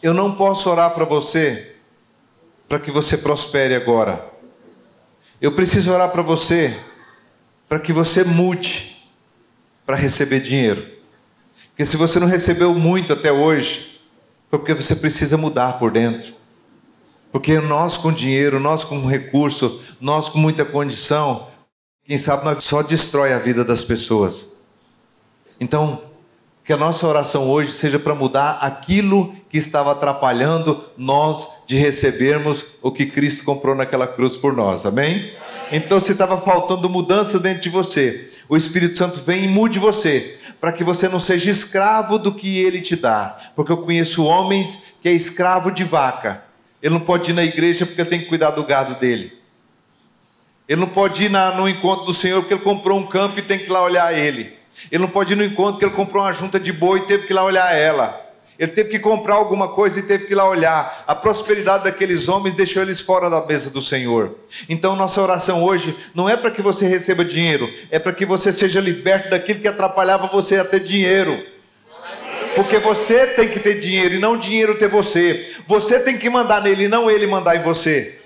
Eu 0.02 0.12
não 0.12 0.36
posso 0.36 0.68
orar 0.68 0.94
para 0.94 1.06
você 1.06 1.74
para 2.68 2.78
que 2.78 2.90
você 2.90 3.16
prospere 3.16 3.74
agora. 3.74 4.24
Eu 5.40 5.52
preciso 5.52 5.90
orar 5.90 6.10
para 6.10 6.20
você 6.20 6.78
para 7.68 7.78
que 7.78 7.92
você 7.92 8.24
mude 8.24 9.08
para 9.86 9.96
receber 9.96 10.40
dinheiro. 10.40 10.86
Porque 11.70 11.84
se 11.84 11.96
você 11.96 12.18
não 12.18 12.26
recebeu 12.26 12.74
muito 12.74 13.12
até 13.12 13.30
hoje, 13.30 14.00
foi 14.50 14.58
porque 14.58 14.74
você 14.74 14.96
precisa 14.96 15.36
mudar 15.36 15.78
por 15.78 15.90
dentro. 15.90 16.34
Porque 17.30 17.58
nós 17.60 17.96
com 17.96 18.12
dinheiro, 18.12 18.58
nós 18.58 18.84
com 18.84 19.06
recurso, 19.06 19.80
nós 20.00 20.28
com 20.28 20.38
muita 20.38 20.64
condição, 20.64 21.48
quem 22.04 22.16
sabe 22.16 22.44
nós 22.44 22.64
só 22.64 22.82
destrói 22.82 23.32
a 23.32 23.38
vida 23.38 23.64
das 23.64 23.82
pessoas. 23.82 24.56
Então, 25.60 26.07
que 26.68 26.72
a 26.74 26.76
nossa 26.76 27.06
oração 27.06 27.48
hoje 27.48 27.72
seja 27.72 27.98
para 27.98 28.14
mudar 28.14 28.58
aquilo 28.60 29.34
que 29.48 29.56
estava 29.56 29.92
atrapalhando 29.92 30.84
nós 30.98 31.64
de 31.66 31.76
recebermos 31.76 32.62
o 32.82 32.92
que 32.92 33.06
Cristo 33.06 33.42
comprou 33.42 33.74
naquela 33.74 34.06
cruz 34.06 34.36
por 34.36 34.54
nós, 34.54 34.84
amém? 34.84 35.32
Então, 35.72 35.98
se 35.98 36.12
estava 36.12 36.38
faltando 36.38 36.86
mudança 36.90 37.38
dentro 37.38 37.62
de 37.62 37.70
você, 37.70 38.30
o 38.50 38.54
Espírito 38.54 38.98
Santo 38.98 39.18
vem 39.22 39.46
e 39.46 39.48
mude 39.48 39.78
você, 39.78 40.38
para 40.60 40.70
que 40.70 40.84
você 40.84 41.08
não 41.08 41.18
seja 41.18 41.50
escravo 41.50 42.18
do 42.18 42.34
que 42.34 42.58
ele 42.58 42.82
te 42.82 42.96
dá, 42.96 43.38
porque 43.56 43.72
eu 43.72 43.78
conheço 43.78 44.26
homens 44.26 44.92
que 45.00 45.08
é 45.08 45.12
escravo 45.12 45.70
de 45.70 45.84
vaca, 45.84 46.44
ele 46.82 46.92
não 46.92 47.00
pode 47.00 47.30
ir 47.30 47.34
na 47.34 47.44
igreja 47.44 47.86
porque 47.86 48.04
tem 48.04 48.20
que 48.20 48.26
cuidar 48.26 48.50
do 48.50 48.62
gado 48.62 48.94
dele. 48.96 49.32
Ele 50.68 50.82
não 50.82 50.88
pode 50.88 51.24
ir 51.24 51.30
na, 51.30 51.50
no 51.50 51.66
encontro 51.66 52.04
do 52.04 52.12
Senhor 52.12 52.42
porque 52.42 52.52
ele 52.52 52.62
comprou 52.62 52.98
um 52.98 53.06
campo 53.06 53.38
e 53.38 53.42
tem 53.42 53.58
que 53.58 53.64
ir 53.64 53.70
lá 53.70 53.82
olhar 53.82 54.12
ele. 54.12 54.57
Ele 54.90 55.02
não 55.02 55.10
pode 55.10 55.32
ir 55.32 55.36
no 55.36 55.44
encontro 55.44 55.72
porque 55.72 55.84
ele 55.86 55.94
comprou 55.94 56.22
uma 56.24 56.32
junta 56.32 56.58
de 56.58 56.72
boi 56.72 57.00
e 57.00 57.06
teve 57.06 57.26
que 57.26 57.32
ir 57.32 57.34
lá 57.34 57.44
olhar 57.44 57.74
ela. 57.74 58.28
Ele 58.58 58.72
teve 58.72 58.90
que 58.90 58.98
comprar 58.98 59.36
alguma 59.36 59.68
coisa 59.68 60.00
e 60.00 60.02
teve 60.02 60.26
que 60.26 60.32
ir 60.32 60.34
lá 60.34 60.48
olhar. 60.48 61.04
A 61.06 61.14
prosperidade 61.14 61.84
daqueles 61.84 62.28
homens 62.28 62.56
deixou 62.56 62.82
eles 62.82 63.00
fora 63.00 63.30
da 63.30 63.44
mesa 63.46 63.70
do 63.70 63.80
Senhor. 63.80 64.36
Então, 64.68 64.96
nossa 64.96 65.22
oração 65.22 65.62
hoje 65.62 65.96
não 66.12 66.28
é 66.28 66.36
para 66.36 66.50
que 66.50 66.60
você 66.60 66.88
receba 66.88 67.24
dinheiro, 67.24 67.72
é 67.88 68.00
para 68.00 68.12
que 68.12 68.26
você 68.26 68.52
seja 68.52 68.80
liberto 68.80 69.30
daquilo 69.30 69.60
que 69.60 69.68
atrapalhava 69.68 70.26
você 70.26 70.56
a 70.56 70.64
ter 70.64 70.80
dinheiro. 70.80 71.40
Porque 72.56 72.80
você 72.80 73.26
tem 73.28 73.48
que 73.48 73.60
ter 73.60 73.78
dinheiro 73.78 74.16
e 74.16 74.18
não 74.18 74.32
o 74.32 74.38
dinheiro 74.40 74.76
ter 74.76 74.88
você. 74.88 75.54
Você 75.68 76.00
tem 76.00 76.18
que 76.18 76.28
mandar 76.28 76.60
nele 76.60 76.84
e 76.84 76.88
não 76.88 77.08
ele 77.08 77.28
mandar 77.28 77.54
em 77.54 77.62
você. 77.62 78.20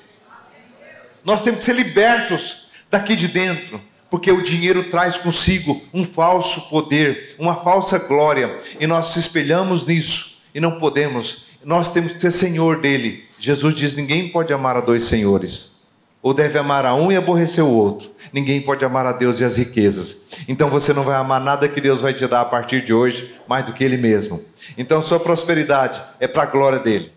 Nós 1.23 1.43
temos 1.43 1.59
que 1.59 1.67
ser 1.67 1.75
libertos 1.75 2.69
daqui 2.91 3.15
de 3.15 3.29
dentro 3.29 3.79
porque 4.13 4.31
o 4.31 4.45
dinheiro 4.45 4.85
traz 4.91 5.17
consigo 5.17 5.81
um 5.91 6.05
falso 6.05 6.69
poder, 6.69 7.35
uma 7.39 7.55
falsa 7.55 7.99
glória, 7.99 8.61
e 8.79 8.87
nós 8.87 9.07
se 9.07 9.19
espelhamos 9.19 9.87
nisso 9.87 10.43
e 10.55 10.61
não 10.61 10.79
podemos. 10.79 11.47
Nós 11.65 11.95
temos 11.95 12.13
que 12.13 12.21
ser 12.21 12.31
senhor 12.31 12.83
dele. 12.83 13.25
Jesus 13.41 13.75
diz: 13.75 13.97
ninguém 13.97 14.29
pode 14.29 14.53
amar 14.53 14.77
a 14.77 14.83
dois 14.83 15.05
senhores, 15.05 15.87
ou 16.21 16.35
deve 16.35 16.59
amar 16.59 16.85
a 16.85 16.95
um 16.95 17.11
e 17.11 17.17
aborrecer 17.17 17.65
o 17.65 17.75
outro. 17.75 18.11
Ninguém 18.35 18.61
pode 18.61 18.85
amar 18.85 19.07
a 19.07 19.13
Deus 19.13 19.41
e 19.41 19.47
as 19.47 19.57
riquezas. 19.57 20.29
Então 20.47 20.69
você 20.69 20.93
não 20.93 21.05
vai 21.05 21.17
amar 21.17 21.41
nada 21.41 21.67
que 21.67 21.81
Deus 21.81 22.03
vai 22.03 22.13
te 22.13 22.27
dar 22.27 22.43
a 22.43 22.45
partir 22.45 22.85
de 22.85 22.93
hoje, 22.93 23.35
mais 23.49 23.65
do 23.65 23.73
que 23.73 23.83
Ele 23.83 23.97
mesmo. 23.97 24.43
Então 24.77 25.01
sua 25.01 25.21
prosperidade 25.21 25.99
é 26.21 26.29
para 26.29 26.43
a 26.43 26.47
glória 26.47 26.81
dele. 26.81 27.11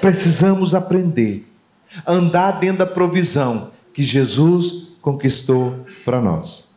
Precisamos 0.00 0.74
aprender 0.74 1.46
a 2.06 2.12
andar 2.12 2.52
dentro 2.52 2.78
da 2.78 2.86
provisão 2.86 3.72
que 3.92 4.02
Jesus 4.02 4.89
conquistou 5.00 5.86
para 6.04 6.20
nós. 6.20 6.70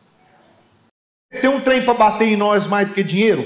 Tem 1.40 1.50
um 1.50 1.60
trem 1.60 1.82
para 1.82 1.94
bater 1.94 2.28
em 2.28 2.36
nós 2.36 2.66
mais 2.66 2.88
do 2.88 2.94
que 2.94 3.02
dinheiro? 3.02 3.44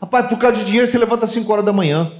Rapaz, 0.00 0.28
por 0.28 0.38
causa 0.38 0.58
de 0.58 0.64
dinheiro 0.64 0.86
você 0.86 0.98
levanta 0.98 1.24
às 1.24 1.32
5 1.32 1.52
horas 1.52 1.64
da 1.64 1.72
manhã. 1.72 2.12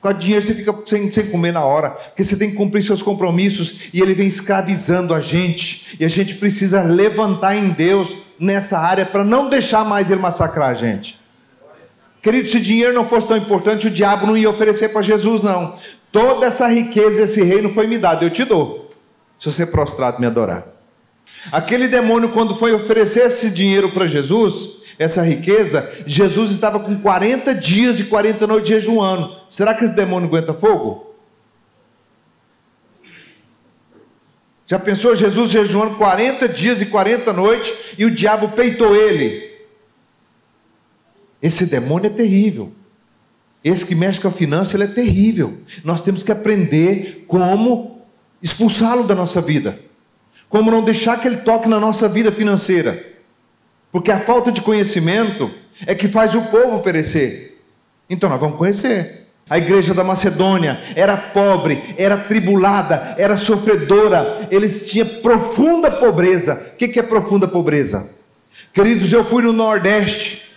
Por 0.00 0.04
causa 0.04 0.18
de 0.18 0.24
dinheiro 0.24 0.44
você 0.44 0.54
fica 0.54 0.74
sem, 0.86 1.10
sem 1.10 1.26
comer 1.26 1.52
na 1.52 1.64
hora, 1.64 1.90
porque 1.90 2.22
você 2.22 2.36
tem 2.36 2.50
que 2.50 2.56
cumprir 2.56 2.82
seus 2.82 3.02
compromissos 3.02 3.88
e 3.92 4.00
ele 4.00 4.14
vem 4.14 4.28
escravizando 4.28 5.14
a 5.14 5.20
gente. 5.20 5.96
E 5.98 6.04
a 6.04 6.08
gente 6.08 6.36
precisa 6.36 6.82
levantar 6.82 7.56
em 7.56 7.70
Deus 7.70 8.16
nessa 8.38 8.78
área 8.78 9.04
para 9.04 9.24
não 9.24 9.48
deixar 9.48 9.84
mais 9.84 10.10
ele 10.10 10.20
massacrar 10.20 10.70
a 10.70 10.74
gente. 10.74 11.18
Querido, 12.22 12.48
se 12.48 12.60
dinheiro 12.60 12.94
não 12.94 13.04
fosse 13.04 13.28
tão 13.28 13.36
importante, 13.36 13.88
o 13.88 13.90
diabo 13.90 14.26
não 14.26 14.36
ia 14.36 14.50
oferecer 14.50 14.90
para 14.90 15.02
Jesus, 15.02 15.42
não. 15.42 15.76
Toda 16.10 16.46
essa 16.46 16.66
riqueza, 16.68 17.22
esse 17.22 17.42
reino 17.42 17.72
foi 17.74 17.86
me 17.86 17.98
dado, 17.98 18.24
eu 18.24 18.30
te 18.30 18.44
dou. 18.44 18.90
Se 19.38 19.50
você 19.50 19.66
prostrado 19.66 20.20
me 20.20 20.26
adorar. 20.26 20.77
Aquele 21.52 21.88
demônio, 21.88 22.30
quando 22.30 22.54
foi 22.56 22.72
oferecer 22.72 23.26
esse 23.26 23.50
dinheiro 23.50 23.90
para 23.92 24.06
Jesus, 24.06 24.82
essa 24.98 25.22
riqueza, 25.22 25.90
Jesus 26.06 26.50
estava 26.50 26.80
com 26.80 26.98
40 26.98 27.54
dias 27.54 28.00
e 28.00 28.04
40 28.04 28.46
noites 28.46 28.68
jejuando. 28.68 29.36
Será 29.48 29.72
que 29.72 29.84
esse 29.84 29.94
demônio 29.94 30.28
aguenta 30.28 30.52
fogo? 30.52 31.14
Já 34.66 34.78
pensou 34.78 35.16
Jesus 35.16 35.50
jejuando 35.50 35.96
40 35.96 36.48
dias 36.48 36.82
e 36.82 36.86
40 36.86 37.32
noites 37.32 37.72
e 37.96 38.04
o 38.04 38.10
diabo 38.10 38.50
peitou 38.50 38.94
ele? 38.94 39.48
Esse 41.40 41.64
demônio 41.64 42.08
é 42.08 42.10
terrível. 42.10 42.72
Esse 43.64 43.86
que 43.86 43.94
mexe 43.94 44.20
com 44.20 44.28
a 44.28 44.32
finança, 44.32 44.76
ele 44.76 44.84
é 44.84 44.88
terrível. 44.88 45.58
Nós 45.82 46.02
temos 46.02 46.22
que 46.22 46.32
aprender 46.32 47.24
como 47.26 48.02
expulsá-lo 48.42 49.04
da 49.04 49.14
nossa 49.14 49.40
vida 49.40 49.87
como 50.48 50.70
não 50.70 50.82
deixar 50.82 51.20
que 51.20 51.28
ele 51.28 51.38
toque 51.38 51.68
na 51.68 51.78
nossa 51.78 52.08
vida 52.08 52.32
financeira. 52.32 53.04
Porque 53.92 54.10
a 54.10 54.20
falta 54.20 54.50
de 54.50 54.60
conhecimento 54.60 55.50
é 55.86 55.94
que 55.94 56.08
faz 56.08 56.34
o 56.34 56.42
povo 56.42 56.82
perecer. 56.82 57.58
Então 58.08 58.28
nós 58.28 58.40
vamos 58.40 58.56
conhecer. 58.56 59.26
A 59.50 59.56
igreja 59.56 59.94
da 59.94 60.04
Macedônia 60.04 60.80
era 60.94 61.16
pobre, 61.16 61.94
era 61.96 62.18
tribulada, 62.18 63.14
era 63.16 63.36
sofredora, 63.36 64.46
eles 64.50 64.90
tinham 64.90 65.08
profunda 65.22 65.90
pobreza. 65.90 66.72
O 66.74 66.76
que 66.76 66.98
é 66.98 67.02
profunda 67.02 67.48
pobreza? 67.48 68.10
Queridos, 68.74 69.10
eu 69.12 69.24
fui 69.24 69.42
no 69.42 69.52
Nordeste, 69.52 70.50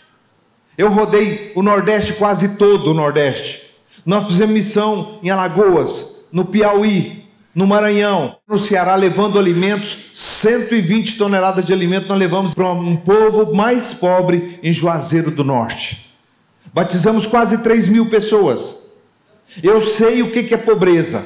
eu 0.78 0.90
rodei 0.90 1.54
o 1.56 1.64
Nordeste 1.64 2.14
quase 2.14 2.58
todo 2.58 2.92
o 2.92 2.94
Nordeste. 2.94 3.72
Nós 4.06 4.28
fizemos 4.28 4.54
missão 4.54 5.20
em 5.24 5.30
Alagoas, 5.30 6.28
no 6.32 6.44
Piauí, 6.44 7.26
no 7.54 7.68
Maranhão, 7.68 8.38
no 8.48 8.58
Ceará, 8.58 8.96
levando 8.96 9.38
alimentos, 9.38 10.12
120 10.16 11.18
toneladas 11.18 11.66
de 11.66 11.74
alimento 11.74 12.08
nós 12.08 12.18
levamos 12.18 12.54
para 12.54 12.72
um 12.72 12.96
povo 12.96 13.54
mais 13.54 13.94
pobre 13.94 14.60
em 14.64 14.72
Juazeiro 14.72 15.32
do 15.32 15.44
Norte. 15.44 16.14
Batizamos 16.74 17.26
quase 17.26 17.58
3 17.58 17.90
mil 17.90 18.10
pessoas. 18.10 18.94
Eu 19.62 19.82
sei 19.82 20.22
o 20.22 20.32
que 20.32 20.54
é 20.54 20.58
pobreza. 20.58 21.26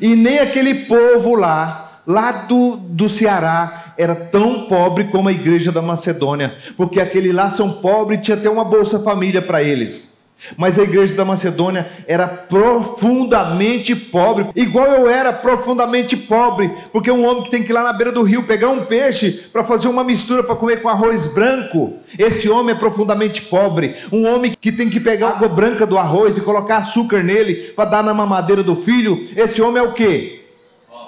E 0.00 0.16
nem 0.16 0.40
aquele 0.40 0.86
povo 0.86 1.36
lá, 1.36 2.02
lá 2.06 2.32
do, 2.32 2.76
do 2.76 3.08
Ceará, 3.08 3.94
era 3.96 4.14
tão 4.14 4.66
pobre 4.66 5.04
como 5.04 5.28
a 5.28 5.32
igreja 5.32 5.70
da 5.70 5.82
Macedônia, 5.82 6.56
porque 6.76 7.00
aquele 7.00 7.32
lá 7.32 7.50
são 7.50 7.70
pobres 7.74 8.18
e 8.18 8.22
tinha 8.22 8.36
até 8.36 8.50
uma 8.50 8.64
Bolsa 8.64 8.98
Família 8.98 9.40
para 9.40 9.62
eles. 9.62 10.11
Mas 10.56 10.78
a 10.78 10.82
igreja 10.82 11.14
da 11.14 11.24
Macedônia 11.24 11.90
era 12.06 12.26
profundamente 12.26 13.94
pobre, 13.94 14.46
igual 14.56 14.88
eu 14.88 15.08
era 15.08 15.32
profundamente 15.32 16.16
pobre, 16.16 16.70
porque 16.92 17.10
um 17.10 17.26
homem 17.26 17.44
que 17.44 17.50
tem 17.50 17.62
que 17.62 17.70
ir 17.70 17.72
lá 17.72 17.82
na 17.82 17.92
beira 17.92 18.12
do 18.12 18.22
rio 18.22 18.42
pegar 18.42 18.68
um 18.68 18.84
peixe 18.84 19.30
para 19.52 19.64
fazer 19.64 19.88
uma 19.88 20.04
mistura 20.04 20.42
para 20.42 20.56
comer 20.56 20.82
com 20.82 20.88
arroz 20.88 21.32
branco, 21.34 21.94
esse 22.18 22.48
homem 22.50 22.74
é 22.74 22.78
profundamente 22.78 23.42
pobre. 23.42 23.96
Um 24.10 24.26
homem 24.26 24.54
que 24.60 24.72
tem 24.72 24.90
que 24.90 25.00
pegar 25.00 25.30
água 25.30 25.48
branca 25.48 25.86
do 25.86 25.98
arroz 25.98 26.36
e 26.36 26.40
colocar 26.40 26.78
açúcar 26.78 27.22
nele 27.22 27.72
para 27.74 27.88
dar 27.88 28.02
na 28.02 28.12
mamadeira 28.12 28.62
do 28.62 28.76
filho, 28.76 29.28
esse 29.36 29.62
homem 29.62 29.82
é 29.82 29.86
o 29.86 29.92
que? 29.92 30.42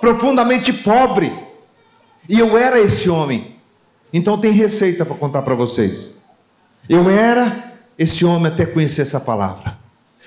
Profundamente 0.00 0.72
pobre. 0.72 1.32
E 2.28 2.38
eu 2.38 2.56
era 2.56 2.80
esse 2.80 3.10
homem. 3.10 3.54
Então 4.12 4.38
tem 4.38 4.52
receita 4.52 5.04
para 5.04 5.16
contar 5.16 5.42
para 5.42 5.54
vocês. 5.54 6.22
Eu 6.88 7.10
era 7.10 7.63
esse 7.98 8.24
homem 8.24 8.52
até 8.52 8.66
conhecer 8.66 9.02
essa 9.02 9.20
palavra. 9.20 9.76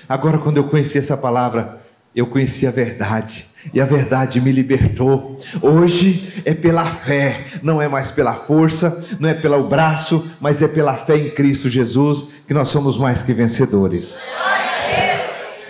Agora, 0.08 0.38
quando 0.38 0.56
eu 0.56 0.64
conheci 0.64 0.98
essa 0.98 1.16
palavra, 1.16 1.80
eu 2.14 2.26
conheci 2.26 2.66
a 2.66 2.70
verdade. 2.70 3.46
E 3.74 3.80
a 3.80 3.84
verdade 3.84 4.40
me 4.40 4.50
libertou. 4.50 5.40
Hoje 5.60 6.42
é 6.44 6.54
pela 6.54 6.86
fé, 6.86 7.44
não 7.62 7.82
é 7.82 7.88
mais 7.88 8.10
pela 8.10 8.34
força, 8.34 9.06
não 9.20 9.28
é 9.28 9.34
pelo 9.34 9.68
braço, 9.68 10.30
mas 10.40 10.62
é 10.62 10.68
pela 10.68 10.94
fé 10.94 11.16
em 11.16 11.30
Cristo 11.30 11.68
Jesus 11.68 12.42
que 12.46 12.54
nós 12.54 12.68
somos 12.68 12.96
mais 12.96 13.22
que 13.22 13.34
vencedores. 13.34 14.18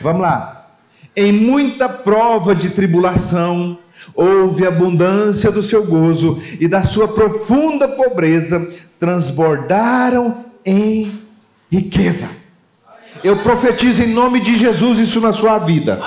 Vamos 0.01 0.23
lá. 0.23 0.67
Em 1.17 1.33
muita 1.33 1.89
prova 1.89 2.55
de 2.55 2.71
tribulação, 2.71 3.79
houve 4.15 4.67
abundância 4.67 5.51
do 5.51 5.63
seu 5.63 5.85
gozo 5.85 6.41
e 6.61 6.69
da 6.69 6.85
sua 6.85 7.09
profunda 7.09 7.89
pobreza 7.89 8.71
transbordaram 9.01 10.45
em 10.65 11.28
riqueza. 11.71 12.29
Eu 13.23 13.37
profetizo 13.39 14.03
em 14.03 14.13
nome 14.13 14.41
de 14.41 14.57
Jesus 14.57 14.99
isso 14.99 15.21
na 15.21 15.33
sua 15.33 15.59
vida. 15.59 16.01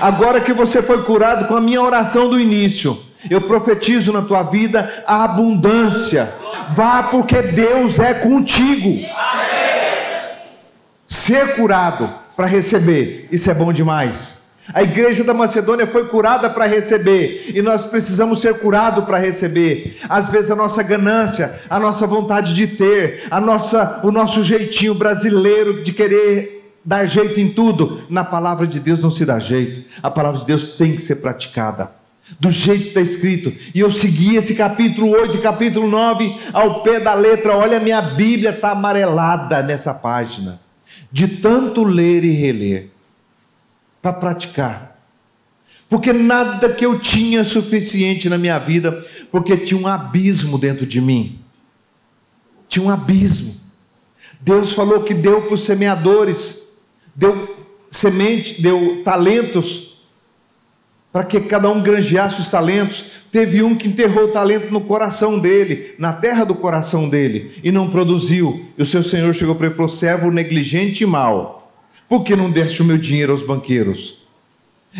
Agora 0.00 0.40
que 0.40 0.52
você 0.52 0.80
foi 0.80 1.02
curado 1.02 1.48
com 1.48 1.56
a 1.56 1.60
minha 1.60 1.82
oração 1.82 2.28
do 2.28 2.38
início, 2.38 2.98
eu 3.28 3.40
profetizo 3.40 4.12
na 4.12 4.22
tua 4.22 4.42
vida 4.44 5.02
a 5.06 5.24
abundância. 5.24 6.32
Vá 6.70 7.04
porque 7.04 7.42
Deus 7.42 7.98
é 7.98 8.14
contigo. 8.14 9.04
Ser 11.06 11.56
curado 11.56 12.08
para 12.36 12.46
receber, 12.46 13.28
isso 13.32 13.50
é 13.50 13.54
bom 13.54 13.72
demais. 13.72 14.47
A 14.72 14.82
igreja 14.82 15.24
da 15.24 15.32
Macedônia 15.32 15.86
foi 15.86 16.06
curada 16.08 16.50
para 16.50 16.66
receber, 16.66 17.52
e 17.54 17.62
nós 17.62 17.86
precisamos 17.86 18.40
ser 18.40 18.58
curados 18.58 19.04
para 19.04 19.18
receber. 19.18 19.96
Às 20.08 20.28
vezes 20.28 20.50
a 20.50 20.56
nossa 20.56 20.82
ganância, 20.82 21.58
a 21.70 21.80
nossa 21.80 22.06
vontade 22.06 22.54
de 22.54 22.66
ter, 22.66 23.24
a 23.30 23.40
nossa, 23.40 24.02
o 24.04 24.10
nosso 24.10 24.44
jeitinho 24.44 24.94
brasileiro 24.94 25.82
de 25.82 25.92
querer 25.92 26.76
dar 26.84 27.06
jeito 27.06 27.40
em 27.40 27.48
tudo, 27.48 28.02
na 28.10 28.22
palavra 28.22 28.66
de 28.66 28.78
Deus 28.78 29.00
não 29.00 29.10
se 29.10 29.24
dá 29.24 29.38
jeito. 29.38 29.90
A 30.02 30.10
palavra 30.10 30.40
de 30.40 30.46
Deus 30.46 30.76
tem 30.76 30.94
que 30.94 31.02
ser 31.02 31.16
praticada. 31.16 31.90
Do 32.38 32.50
jeito 32.50 32.82
que 32.82 32.88
está 32.88 33.00
escrito, 33.00 33.50
e 33.74 33.80
eu 33.80 33.90
segui 33.90 34.36
esse 34.36 34.54
capítulo 34.54 35.10
8 35.12 35.36
e 35.36 35.40
capítulo 35.40 35.88
9 35.88 36.36
ao 36.52 36.82
pé 36.82 37.00
da 37.00 37.14
letra. 37.14 37.56
Olha, 37.56 37.80
minha 37.80 38.02
Bíblia 38.02 38.50
está 38.50 38.72
amarelada 38.72 39.62
nessa 39.62 39.94
página, 39.94 40.60
de 41.10 41.26
tanto 41.26 41.84
ler 41.84 42.22
e 42.22 42.32
reler 42.32 42.90
para 44.08 44.12
praticar. 44.12 44.98
Porque 45.88 46.12
nada 46.12 46.68
que 46.68 46.84
eu 46.84 46.98
tinha 46.98 47.44
suficiente 47.44 48.28
na 48.28 48.36
minha 48.36 48.58
vida, 48.58 49.06
porque 49.30 49.56
tinha 49.56 49.80
um 49.80 49.86
abismo 49.86 50.58
dentro 50.58 50.86
de 50.86 51.00
mim. 51.00 51.38
Tinha 52.68 52.84
um 52.84 52.90
abismo. 52.90 53.54
Deus 54.40 54.72
falou 54.72 55.02
que 55.02 55.14
deu 55.14 55.42
para 55.42 55.54
os 55.54 55.64
semeadores, 55.64 56.76
deu 57.14 57.56
semente, 57.90 58.60
deu 58.60 59.02
talentos, 59.04 60.02
para 61.10 61.24
que 61.24 61.40
cada 61.40 61.70
um 61.70 61.82
granjeasse 61.82 62.40
os 62.40 62.50
talentos. 62.50 63.18
Teve 63.32 63.62
um 63.62 63.74
que 63.74 63.88
enterrou 63.88 64.24
o 64.24 64.32
talento 64.32 64.70
no 64.70 64.82
coração 64.82 65.38
dele, 65.38 65.94
na 65.98 66.12
terra 66.12 66.44
do 66.44 66.54
coração 66.54 67.08
dele, 67.08 67.58
e 67.64 67.72
não 67.72 67.90
produziu. 67.90 68.66
E 68.76 68.82
o 68.82 68.86
seu 68.86 69.02
senhor 69.02 69.34
chegou 69.34 69.54
para 69.54 69.66
ele 69.66 69.74
e 69.74 69.76
falou: 69.76 69.88
servo 69.88 70.30
negligente 70.30 71.02
e 71.02 71.06
mau 71.06 71.57
por 72.08 72.24
que 72.24 72.34
não 72.34 72.50
deste 72.50 72.80
o 72.80 72.84
meu 72.84 72.96
dinheiro 72.96 73.32
aos 73.32 73.42
banqueiros? 73.42 74.26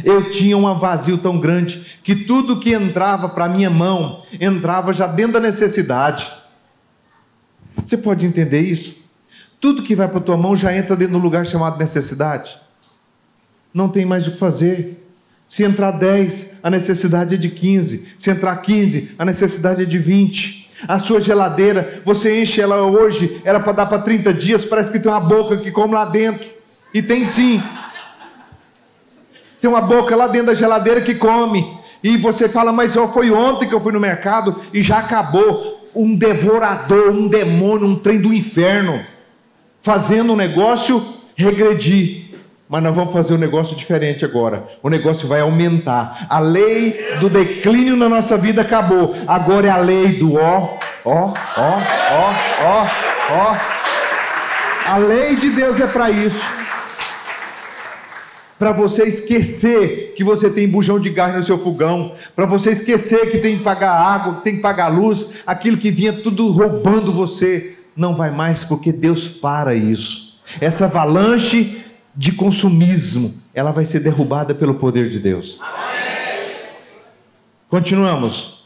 Eu 0.05 0.31
tinha 0.31 0.57
um 0.57 0.79
vazio 0.79 1.19
tão 1.19 1.39
grande 1.39 1.99
que 2.03 2.15
tudo 2.15 2.61
que 2.61 2.73
entrava 2.75 3.29
para 3.29 3.49
minha 3.49 3.71
mão 3.71 4.23
entrava 4.39 4.93
já 4.93 5.07
dentro 5.07 5.35
da 5.35 5.41
necessidade. 5.41 6.31
Você 7.85 7.97
pode 7.97 8.27
entender 8.27 8.61
isso? 8.61 9.09
Tudo 9.61 9.83
que 9.83 9.97
vai 9.97 10.07
para 10.07 10.21
tua 10.21 10.37
mão 10.37 10.55
já 10.55 10.77
entra 10.77 10.95
dentro 10.95 11.15
do 11.15 11.19
lugar 11.19 11.47
chamado 11.47 11.79
necessidade. 11.79 12.59
Não 13.73 13.89
tem 13.89 14.05
mais 14.05 14.27
o 14.27 14.33
que 14.33 14.39
fazer. 14.39 15.05
Se 15.49 15.65
entrar 15.65 15.93
10, 15.93 16.59
a 16.63 16.71
necessidade 16.71 17.35
é 17.35 17.39
de 17.39 17.49
15. 17.49 18.15
Se 18.19 18.31
entrar 18.31 18.57
15, 18.57 19.15
a 19.19 19.25
necessidade 19.25 19.83
é 19.83 19.87
de 19.87 19.99
20. 19.99 20.71
A 20.87 21.01
sua 21.01 21.21
geladeira, 21.21 22.03
você 22.05 22.41
enche 22.41 22.61
ela 22.61 22.83
hoje, 22.83 23.41
era 23.45 23.59
para 23.59 23.73
dar 23.73 23.87
para 23.87 23.99
30 23.99 24.33
dias, 24.33 24.65
parece 24.65 24.93
que 24.93 25.01
tem 25.01 25.11
uma 25.11 25.19
boca 25.19 25.57
que 25.57 25.73
come 25.73 25.95
lá 25.95 26.05
dentro. 26.05 26.58
E 26.93 27.03
tem 27.03 27.25
sim. 27.25 27.63
Tem 29.61 29.69
uma 29.69 29.81
boca 29.81 30.15
lá 30.15 30.27
dentro 30.27 30.49
da 30.49 30.55
geladeira 30.55 31.01
que 31.01 31.15
come. 31.15 31.79
E 32.03 32.17
você 32.17 32.49
fala, 32.49 32.73
mas 32.73 32.97
ó, 32.97 33.09
foi 33.09 33.31
ontem 33.31 33.69
que 33.69 33.75
eu 33.75 33.81
fui 33.81 33.93
no 33.93 34.01
mercado 34.01 34.57
e 34.73 34.83
já 34.83 34.99
acabou. 34.99 35.77
Um 35.95 36.15
devorador, 36.15 37.11
um 37.11 37.27
demônio, 37.27 37.87
um 37.87 37.97
trem 37.97 38.21
do 38.21 38.33
inferno, 38.33 39.01
fazendo 39.81 40.33
um 40.33 40.37
negócio 40.37 41.03
regredir. 41.35 42.27
Mas 42.69 42.83
nós 42.83 42.95
vamos 42.95 43.13
fazer 43.13 43.35
um 43.35 43.39
negócio 43.39 43.75
diferente 43.75 44.25
agora. 44.25 44.65
O 44.83 44.91
negócio 44.91 45.27
vai 45.27 45.41
aumentar. 45.41 46.27
A 46.29 46.39
lei 46.39 47.17
do 47.19 47.31
declínio 47.31 47.97
na 47.97 48.09
nossa 48.09 48.37
vida 48.37 48.61
acabou. 48.63 49.17
Agora 49.27 49.67
é 49.67 49.71
a 49.71 49.79
lei 49.79 50.19
do 50.19 50.35
ó, 50.37 50.77
ó, 51.05 51.33
ó, 51.57 51.79
ó, 52.11 52.35
ó, 52.63 52.89
ó. 53.33 53.57
A 54.87 54.99
lei 54.99 55.35
de 55.37 55.51
Deus 55.51 55.81
é 55.81 55.87
para 55.87 56.11
isso 56.11 56.68
para 58.59 58.73
você 58.73 59.05
esquecer 59.05 60.15
que 60.17 60.25
você 60.25 60.51
tem 60.51 60.69
bujão 60.69 60.99
de 60.99 61.11
gás 61.11 61.35
no 61.35 61.43
seu 61.43 61.59
fogão, 61.59 62.13
para 62.35 62.45
você 62.45 62.73
esquecer 62.73 63.31
que 63.31 63.39
tem 63.39 63.59
que 63.59 63.63
pagar 63.63 63.93
água, 63.93 64.35
que 64.37 64.45
tem 64.45 64.57
que 64.57 64.63
pagar 64.63 64.89
luz, 64.89 65.43
aquilo 65.47 65.77
que 65.77 65.91
vinha 65.91 66.13
tudo 66.13 66.51
roubando 66.51 67.13
você, 67.13 67.77
não 67.97 68.15
vai 68.15 68.31
mais 68.31 68.65
porque 68.65 68.93
Deus 68.93 69.29
para 69.29 69.75
isso. 69.75 70.41
Essa 70.61 70.87
avalanche 70.87 71.85
de 72.15 72.33
consumismo, 72.33 73.41
ela 73.55 73.71
vai 73.71 73.85
ser 73.85 74.01
derrubada 74.01 74.55
pelo 74.55 74.75
poder 74.75 75.09
de 75.09 75.21
Deus. 75.21 75.61
Continuamos. 77.69 78.65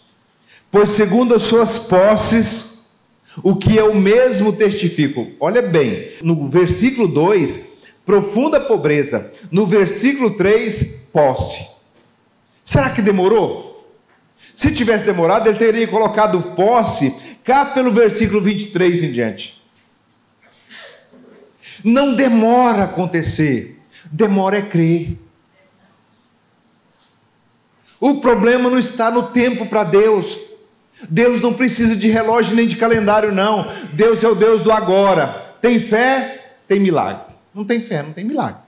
Pois 0.71 0.91
segundo 0.91 1.35
as 1.35 1.43
suas 1.43 1.79
posses, 1.79 2.95
o 3.43 3.57
que 3.57 3.77
eu 3.77 3.95
mesmo 3.95 4.55
testifico. 4.55 5.33
Olha 5.39 5.61
bem, 5.61 6.13
no 6.23 6.49
versículo 6.49 7.07
2, 7.07 7.72
profunda 8.05 8.61
pobreza. 8.61 9.33
No 9.51 9.67
versículo 9.67 10.37
3, 10.37 11.09
posse. 11.13 11.69
Será 12.65 12.91
que 12.91 13.03
demorou? 13.03 13.73
Se 14.55 14.71
tivesse 14.71 15.07
demorado, 15.07 15.49
ele 15.49 15.59
teria 15.59 15.89
colocado 15.89 16.41
posse 16.55 17.15
cá 17.45 17.65
pelo 17.67 17.93
versículo 17.93 18.41
23 18.41 19.05
em 19.05 19.13
diante. 19.13 19.63
Não 21.85 22.15
demora 22.15 22.85
acontecer, 22.85 23.81
demora 24.11 24.59
é 24.59 24.63
crer. 24.63 25.19
O 27.99 28.21
problema 28.21 28.69
não 28.69 28.79
está 28.79 29.11
no 29.11 29.31
tempo 29.31 29.67
para 29.67 29.85
Deus. 29.85 30.39
Deus 31.09 31.41
não 31.41 31.55
precisa 31.55 31.97
de 31.97 32.09
relógio 32.09 32.55
nem 32.55 32.69
de 32.69 32.77
calendário, 32.77 33.33
não. 33.33 33.67
Deus 33.93 34.23
é 34.23 34.29
o 34.29 34.35
Deus 34.35 34.63
do 34.63 34.73
agora. 34.73 35.55
Tem 35.61 35.81
fé, 35.81 36.55
tem 36.69 36.79
milagre. 36.79 37.32
Não 37.55 37.65
tem 37.65 37.81
fé, 37.81 38.03
não 38.03 38.13
tem 38.13 38.25
milagre. 38.25 38.61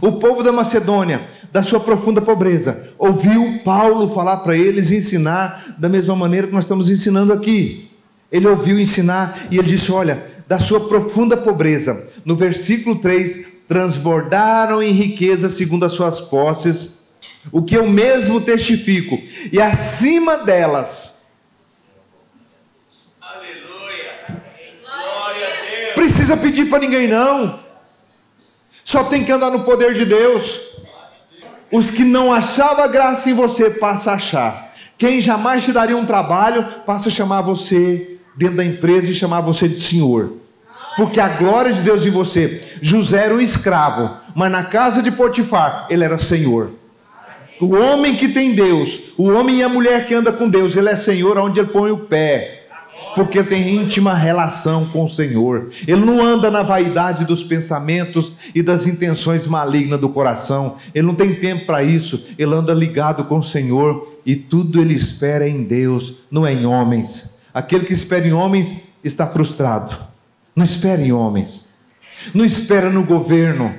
O 0.00 0.12
povo 0.12 0.42
da 0.42 0.52
Macedônia, 0.52 1.28
da 1.50 1.62
sua 1.62 1.80
profunda 1.80 2.20
pobreza, 2.20 2.92
ouviu 2.96 3.60
Paulo 3.64 4.08
falar 4.14 4.38
para 4.38 4.56
eles 4.56 4.92
ensinar 4.92 5.74
da 5.78 5.88
mesma 5.88 6.14
maneira 6.14 6.46
que 6.46 6.52
nós 6.52 6.64
estamos 6.64 6.88
ensinando 6.88 7.32
aqui. 7.32 7.90
Ele 8.30 8.46
ouviu 8.46 8.78
ensinar 8.78 9.48
e 9.50 9.58
ele 9.58 9.66
disse: 9.66 9.90
Olha, 9.90 10.24
da 10.46 10.60
sua 10.60 10.88
profunda 10.88 11.36
pobreza, 11.36 12.08
no 12.24 12.36
versículo 12.36 13.00
3, 13.00 13.48
transbordaram 13.66 14.80
em 14.80 14.92
riqueza 14.92 15.48
segundo 15.48 15.84
as 15.84 15.92
suas 15.92 16.20
posses, 16.20 17.10
o 17.50 17.62
que 17.62 17.76
eu 17.76 17.88
mesmo 17.88 18.40
testifico, 18.40 19.20
e 19.52 19.60
acima 19.60 20.38
delas. 20.38 21.26
Aleluia! 23.20 24.42
Glória 24.82 25.46
a 25.46 25.62
Deus! 25.62 25.94
Precisa 25.94 26.36
pedir 26.36 26.70
para 26.70 26.78
ninguém, 26.78 27.08
não. 27.08 27.69
Só 28.84 29.04
tem 29.04 29.24
que 29.24 29.32
andar 29.32 29.50
no 29.50 29.64
poder 29.64 29.94
de 29.94 30.04
Deus. 30.04 30.76
Os 31.72 31.90
que 31.90 32.04
não 32.04 32.32
achavam 32.32 32.90
graça 32.90 33.30
em 33.30 33.34
você, 33.34 33.70
passa 33.70 34.12
a 34.12 34.14
achar. 34.14 34.74
Quem 34.98 35.20
jamais 35.20 35.64
te 35.64 35.72
daria 35.72 35.96
um 35.96 36.04
trabalho, 36.04 36.64
passa 36.84 37.08
a 37.08 37.12
chamar 37.12 37.42
você 37.42 38.18
dentro 38.36 38.56
da 38.56 38.64
empresa 38.64 39.10
e 39.10 39.14
chamar 39.14 39.40
você 39.40 39.68
de 39.68 39.80
senhor. 39.80 40.32
Porque 40.96 41.20
a 41.20 41.28
glória 41.28 41.72
de 41.72 41.80
Deus 41.80 42.04
em 42.04 42.10
você. 42.10 42.60
José 42.82 43.24
era 43.24 43.34
um 43.34 43.40
escravo, 43.40 44.10
mas 44.34 44.50
na 44.50 44.64
casa 44.64 45.00
de 45.00 45.10
Potifar, 45.10 45.86
ele 45.88 46.04
era 46.04 46.18
senhor. 46.18 46.70
O 47.60 47.74
homem 47.74 48.16
que 48.16 48.28
tem 48.28 48.54
Deus, 48.54 49.12
o 49.16 49.28
homem 49.30 49.58
e 49.58 49.62
a 49.62 49.68
mulher 49.68 50.06
que 50.06 50.14
anda 50.14 50.32
com 50.32 50.48
Deus, 50.48 50.76
ele 50.76 50.88
é 50.88 50.96
senhor 50.96 51.38
onde 51.38 51.60
ele 51.60 51.68
põe 51.68 51.90
o 51.90 51.98
pé 51.98 52.59
porque 53.14 53.42
tem 53.42 53.76
íntima 53.76 54.14
relação 54.14 54.86
com 54.86 55.04
o 55.04 55.08
Senhor. 55.08 55.70
Ele 55.86 56.04
não 56.04 56.24
anda 56.24 56.50
na 56.50 56.62
vaidade 56.62 57.24
dos 57.24 57.42
pensamentos 57.42 58.34
e 58.54 58.62
das 58.62 58.86
intenções 58.86 59.46
malignas 59.46 60.00
do 60.00 60.08
coração. 60.08 60.76
Ele 60.94 61.06
não 61.06 61.14
tem 61.14 61.34
tempo 61.34 61.66
para 61.66 61.82
isso. 61.82 62.26
Ele 62.38 62.54
anda 62.54 62.72
ligado 62.72 63.24
com 63.24 63.38
o 63.38 63.42
Senhor 63.42 64.18
e 64.24 64.36
tudo 64.36 64.80
ele 64.80 64.94
espera 64.94 65.48
em 65.48 65.64
Deus, 65.64 66.16
não 66.30 66.46
é 66.46 66.52
em 66.52 66.66
homens. 66.66 67.38
Aquele 67.52 67.84
que 67.84 67.92
espera 67.92 68.26
em 68.26 68.32
homens 68.32 68.84
está 69.02 69.26
frustrado. 69.26 69.96
Não 70.54 70.64
espere 70.64 71.04
em 71.04 71.12
homens. 71.12 71.68
Não 72.34 72.44
espera 72.44 72.90
no 72.90 73.04
governo. 73.04 73.74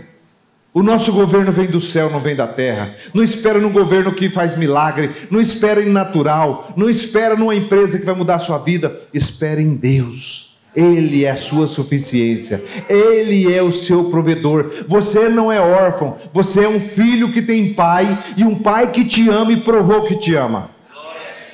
O 0.73 0.81
nosso 0.81 1.11
governo 1.11 1.51
vem 1.51 1.67
do 1.67 1.81
céu, 1.81 2.09
não 2.09 2.21
vem 2.21 2.33
da 2.33 2.47
terra. 2.47 2.95
Não 3.13 3.21
espera 3.21 3.59
no 3.59 3.69
governo 3.69 4.15
que 4.15 4.29
faz 4.29 4.57
milagre. 4.57 5.11
Não 5.29 5.41
espera 5.41 5.83
em 5.83 5.89
natural. 5.89 6.71
Não 6.77 6.89
espera 6.89 7.35
numa 7.35 7.53
empresa 7.53 7.99
que 7.99 8.05
vai 8.05 8.15
mudar 8.15 8.35
a 8.35 8.39
sua 8.39 8.57
vida. 8.57 9.01
Espera 9.13 9.61
em 9.61 9.75
Deus. 9.75 10.51
Ele 10.73 11.25
é 11.25 11.31
a 11.31 11.35
sua 11.35 11.67
suficiência, 11.67 12.63
Ele 12.87 13.53
é 13.53 13.61
o 13.61 13.73
seu 13.73 14.05
provedor. 14.05 14.71
Você 14.87 15.27
não 15.27 15.51
é 15.51 15.59
órfão, 15.59 16.17
você 16.31 16.63
é 16.63 16.69
um 16.69 16.79
filho 16.79 17.33
que 17.33 17.41
tem 17.41 17.73
pai 17.73 18.17
e 18.37 18.45
um 18.45 18.55
pai 18.55 18.89
que 18.89 19.03
te 19.03 19.27
ama 19.27 19.51
e 19.51 19.59
provou 19.59 20.03
que 20.03 20.15
te 20.15 20.33
ama. 20.33 20.69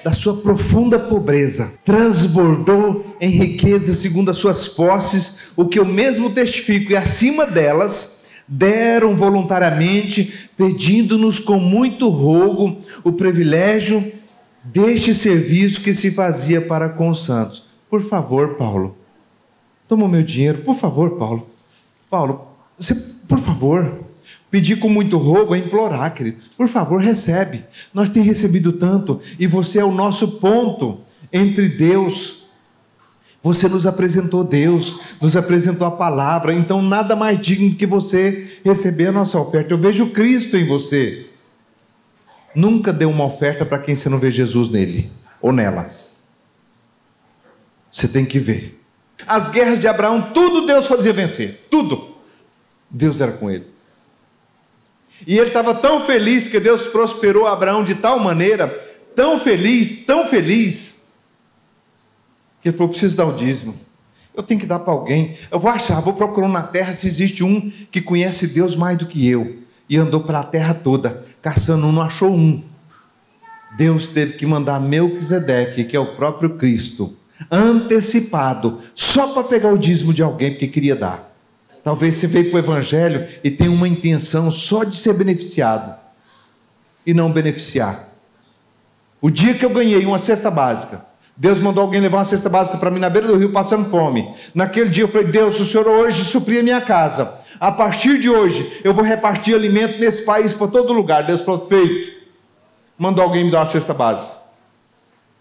Da 0.04 0.12
sua 0.12 0.38
profunda 0.38 1.00
pobreza, 1.00 1.74
transbordou 1.84 3.18
em 3.20 3.32
riqueza 3.32 3.96
segundo 3.96 4.30
as 4.30 4.38
suas 4.38 4.68
posses, 4.68 5.50
o 5.56 5.66
que 5.66 5.80
eu 5.80 5.86
mesmo 5.86 6.30
testifico, 6.30 6.92
e 6.92 6.96
acima 6.96 7.48
delas, 7.48 8.17
deram 8.48 9.16
voluntariamente, 9.16 10.50
pedindo-nos 10.56 11.40
com 11.40 11.60
muito 11.60 12.08
rogo 12.10 12.82
o 13.04 13.12
privilégio 13.12 14.14
deste 14.64 15.14
serviço 15.14 15.82
que 15.82 15.94
se 15.94 16.12
fazia 16.12 16.62
para 16.62 16.90
com 16.90 17.10
os 17.10 17.26
santos. 17.26 17.66
Por 17.90 18.02
favor, 18.02 18.56
Paulo, 18.56 18.98
Toma 19.88 20.06
o 20.06 20.10
meu 20.10 20.22
dinheiro, 20.22 20.60
por 20.60 20.76
favor, 20.76 21.18
Paulo. 21.18 21.48
Paulo, 22.10 22.48
você, 22.78 22.94
por 23.28 23.40
favor, 23.40 24.02
pedir 24.52 24.80
com 24.80 24.90
muito 24.90 25.18
rogo 25.18 25.56
é 25.56 25.60
implorar, 25.60 26.14
querido. 26.14 26.38
Por 26.58 26.68
favor, 26.68 27.00
recebe. 27.00 27.64
Nós 27.94 28.10
temos 28.10 28.28
recebido 28.28 28.74
tanto 28.74 29.22
e 29.40 29.48
você 29.48 29.80
é 29.80 29.86
o 29.86 29.92
nosso 29.92 30.40
ponto 30.40 31.00
entre 31.32 31.70
Deus. 31.70 32.37
Você 33.44 33.68
nos 33.68 33.86
apresentou 33.86 34.44
Deus, 34.44 35.00
nos 35.22 35.38
apresentou 35.38 35.88
a 35.88 35.92
palavra, 35.92 36.54
então 36.54 36.82
nada 36.82 37.16
mais 37.16 37.40
digno 37.40 37.76
que 37.76 37.86
você 37.86 38.60
receber 38.64 39.08
a 39.08 39.12
nossa 39.12 39.40
oferta. 39.40 39.74
Eu 39.74 39.78
vejo 39.78 40.10
Cristo 40.12 40.58
em 40.58 40.66
você. 40.66 41.28
Nunca 42.54 42.92
dê 42.92 43.06
uma 43.06 43.26
oferta 43.26 43.66
para 43.66 43.80
quem 43.80 43.96
você 43.96 44.10
não 44.10 44.18
vê 44.18 44.32
Jesus 44.32 44.70
nele 44.70 45.12
ou 45.42 45.52
nela. 45.52 45.92
Você 47.92 48.08
tem 48.08 48.26
que 48.26 48.40
ver. 48.40 48.82
As 49.26 49.50
guerras 49.50 49.80
de 49.80 49.88
Abraão, 49.88 50.32
tudo 50.34 50.66
Deus 50.66 50.88
fazia 50.88 51.14
vencer. 51.14 51.68
Tudo. 51.70 52.16
Deus 52.90 53.22
era 53.22 53.32
com 53.32 53.50
ele. 53.50 53.66
E 55.26 55.38
ele 55.38 55.48
estava 55.48 55.74
tão 55.74 56.06
feliz 56.06 56.44
porque 56.44 56.60
Deus 56.60 56.84
prosperou 56.84 57.48
Abraão 57.48 57.84
de 57.84 57.96
tal 57.96 58.20
maneira, 58.20 58.68
tão 59.16 59.40
feliz, 59.40 60.06
tão 60.06 60.28
feliz, 60.28 60.97
que 60.97 60.97
ele 62.70 62.78
falou: 62.78 62.90
preciso 62.90 63.18
dar 63.18 63.26
o 63.26 63.34
dízimo. 63.34 63.76
Eu 64.36 64.44
tenho 64.44 64.60
que 64.60 64.66
dar 64.66 64.80
para 64.80 64.94
alguém. 64.94 65.36
Eu 65.50 65.60
vou 65.60 65.72
achar, 65.72 66.00
vou 66.00 66.14
procurar 66.14 66.48
na 66.48 66.62
terra 66.62 66.94
se 66.94 67.08
existe 67.08 67.44
um 67.44 67.72
que 67.92 68.00
conhece 68.00 68.48
Deus 68.48 68.76
mais 68.76 68.98
do 68.98 69.08
que 69.08 69.28
eu. 69.28 69.58
E 69.90 69.98
andou 69.98 70.22
pela 70.22 70.44
terra 70.44 70.74
toda, 70.74 71.26
caçando 71.42 71.88
um, 71.88 71.92
não 71.92 72.02
achou 72.02 72.32
um. 72.32 72.62
Deus 73.78 74.10
teve 74.10 74.34
que 74.34 74.46
mandar 74.46 74.80
Melquisedeque, 74.80 75.86
que 75.86 75.96
é 75.96 76.00
o 76.00 76.16
próprio 76.16 76.52
Cristo, 76.52 77.18
antecipado, 77.50 78.80
só 78.94 79.34
para 79.34 79.44
pegar 79.44 79.74
o 79.74 79.78
dízimo 79.78 80.14
de 80.14 80.22
alguém 80.22 80.52
porque 80.52 80.68
queria 80.68 80.96
dar. 80.96 81.32
Talvez 81.84 82.18
você 82.18 82.28
veio 82.28 82.50
para 82.50 82.58
o 82.58 82.60
Evangelho 82.60 83.28
e 83.44 83.50
tem 83.50 83.70
uma 83.70 83.88
intenção 83.88 84.52
só 84.52 84.84
de 84.84 84.98
ser 84.98 85.14
beneficiado 85.14 85.96
e 87.06 87.14
não 87.14 87.32
beneficiar. 87.32 88.10
O 89.22 89.30
dia 89.30 89.54
que 89.54 89.66
eu 89.66 89.70
ganhei 89.70 90.06
uma 90.06 90.20
cesta 90.20 90.52
básica, 90.52 91.06
Deus 91.38 91.60
mandou 91.60 91.84
alguém 91.84 92.02
levar 92.02 92.18
uma 92.18 92.26
cesta 92.26 92.50
básica 92.50 92.80
para 92.80 92.90
mim 92.90 93.00
na 93.00 93.12
beira 93.12 93.28
do 93.28 93.38
rio 93.38 93.52
passando 93.52 93.88
fome. 93.92 94.34
Naquele 94.56 94.90
dia 94.90 95.04
eu 95.04 95.08
falei: 95.08 95.28
Deus, 95.28 95.60
o 95.60 95.66
Senhor 95.66 95.88
hoje 95.88 96.24
supria 96.24 96.64
minha 96.64 96.82
casa. 96.82 97.32
A 97.60 97.72
partir 97.72 98.20
de 98.20 98.28
hoje 98.28 98.82
eu 98.84 98.92
vou 98.92 99.06
repartir 99.06 99.54
alimento 99.54 100.00
nesse 100.00 100.26
país 100.26 100.52
para 100.52 100.68
todo 100.68 100.92
lugar. 100.92 101.28
Deus 101.28 101.44
falou: 101.44 101.68
feito. 101.68 102.18
Mandou 102.98 103.24
alguém 103.24 103.44
me 103.44 103.52
dar 103.52 103.60
uma 103.60 103.66
cesta 103.68 103.94
básica. 103.94 104.32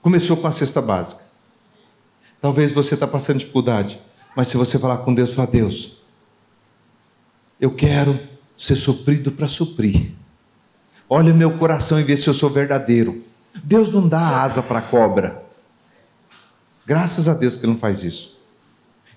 Começou 0.03 0.37
com 0.37 0.47
a 0.47 0.53
cesta 0.53 0.83
básica. 0.83 1.23
Talvez 2.43 2.73
você 2.73 2.93
está 2.93 3.07
passando 3.07 3.39
dificuldade, 3.39 3.99
mas 4.37 4.49
se 4.49 4.59
você 4.59 4.79
falar 4.79 4.99
com 4.99 5.15
Deus, 5.15 5.33
fala, 5.33 5.49
Deus, 5.49 5.97
eu 7.59 7.71
quero 7.71 8.21
ser 8.55 8.77
suprido 8.77 9.33
para 9.33 9.49
suprir. 9.49 10.13
Olha 11.09 11.33
o 11.33 11.37
meu 11.37 11.53
coração 11.53 11.99
e 11.99 12.03
vê 12.03 12.17
se 12.19 12.29
eu 12.29 12.35
sou 12.35 12.51
verdadeiro. 12.51 13.25
Deus 13.65 13.91
não 13.91 14.07
dá 14.07 14.43
asa 14.43 14.63
para 14.63 14.83
cobra. 14.83 15.46
Graças 16.87 17.29
a 17.29 17.35
Deus 17.35 17.55
que 17.55 17.61
Ele 17.61 17.73
não 17.73 17.79
faz 17.79 18.05
isso. 18.05 18.39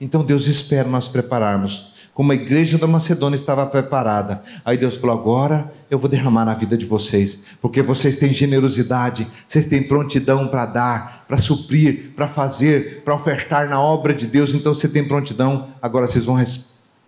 Então 0.02 0.24
Deus 0.24 0.48
espera 0.48 0.90
nós 0.90 1.08
prepararmos 1.08 1.94
como 2.20 2.34
a 2.34 2.36
igreja 2.36 2.78
da 2.78 2.86
Macedônia 2.86 3.38
estava 3.38 3.66
preparada. 3.66 4.42
Aí 4.66 4.78
Deus 4.78 4.98
falou: 4.98 5.18
agora 5.18 5.74
eu 5.90 5.98
vou 5.98 6.10
derramar 6.10 6.44
na 6.44 6.54
vida 6.54 6.76
de 6.76 6.86
vocês, 6.86 7.46
porque 7.62 7.82
vocês 7.82 8.18
têm 8.18 8.34
generosidade, 8.34 9.26
vocês 9.48 9.66
têm 9.66 9.82
prontidão 9.82 10.50
para 10.50 10.66
dar, 10.66 11.26
para 11.30 11.38
suprir, 11.38 12.12
para 12.18 12.28
fazer, 12.28 13.04
para 13.06 13.16
ofertar 13.16 13.70
na 13.70 13.80
obra 13.80 14.14
de 14.14 14.28
Deus. 14.28 14.54
Então 14.54 14.74
você 14.74 14.90
tem 14.90 15.08
prontidão, 15.08 15.70
agora 15.82 16.08
vocês 16.08 16.26
vão, 16.26 16.44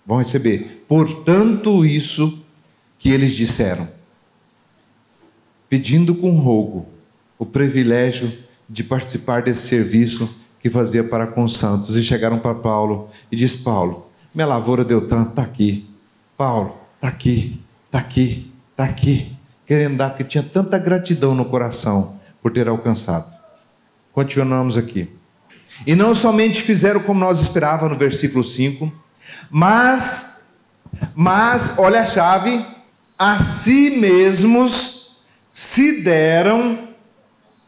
vão 0.06 0.18
receber. 0.20 0.86
Portanto, 0.88 1.86
isso 1.86 2.42
que 2.98 3.12
eles 3.12 3.34
disseram, 3.34 3.90
pedindo 5.68 6.16
com 6.16 6.38
rogo 6.38 6.88
o 7.38 7.46
privilégio 7.46 8.32
de 8.70 8.82
participar 8.82 9.42
desse 9.42 9.68
serviço 9.68 10.41
que 10.62 10.70
fazia 10.70 11.04
para 11.04 11.28
com 11.28 11.44
os 11.44 11.58
santos. 11.58 11.96
E 11.96 12.04
chegaram 12.04 12.40
para 12.40 12.56
Paulo 12.56 13.10
e 13.32 13.36
disse: 13.36 13.58
Paulo 13.58 14.12
minha 14.34 14.48
lavoura 14.48 14.86
deu 14.86 15.08
tanto, 15.08 15.32
está 15.32 15.42
aqui. 15.42 15.90
Paulo, 16.38 16.78
está 16.96 17.10
aqui, 17.10 17.62
está 17.86 18.00
aqui, 18.00 18.52
está 18.72 18.84
aqui. 18.86 19.36
Querendo 19.68 19.98
dar, 19.98 20.10
porque 20.10 20.24
tinha 20.24 20.44
tanta 20.44 20.78
gratidão 20.78 21.36
no 21.36 21.46
coração 21.46 22.20
por 22.42 22.52
ter 22.52 22.68
alcançado. 22.68 23.30
Continuamos 24.14 24.78
aqui. 24.78 25.10
E 25.86 25.96
não 25.96 26.14
somente 26.14 26.62
fizeram 26.62 27.02
como 27.02 27.20
nós 27.20 27.42
esperávamos 27.42 27.94
no 27.94 27.98
versículo 27.98 28.44
5, 28.44 28.92
mas, 29.50 30.50
mas, 31.14 31.78
olha 31.78 32.02
a 32.02 32.06
chave, 32.06 32.66
a 33.18 33.40
si 33.40 33.98
mesmos 34.00 35.24
se 35.54 36.02
deram 36.04 36.91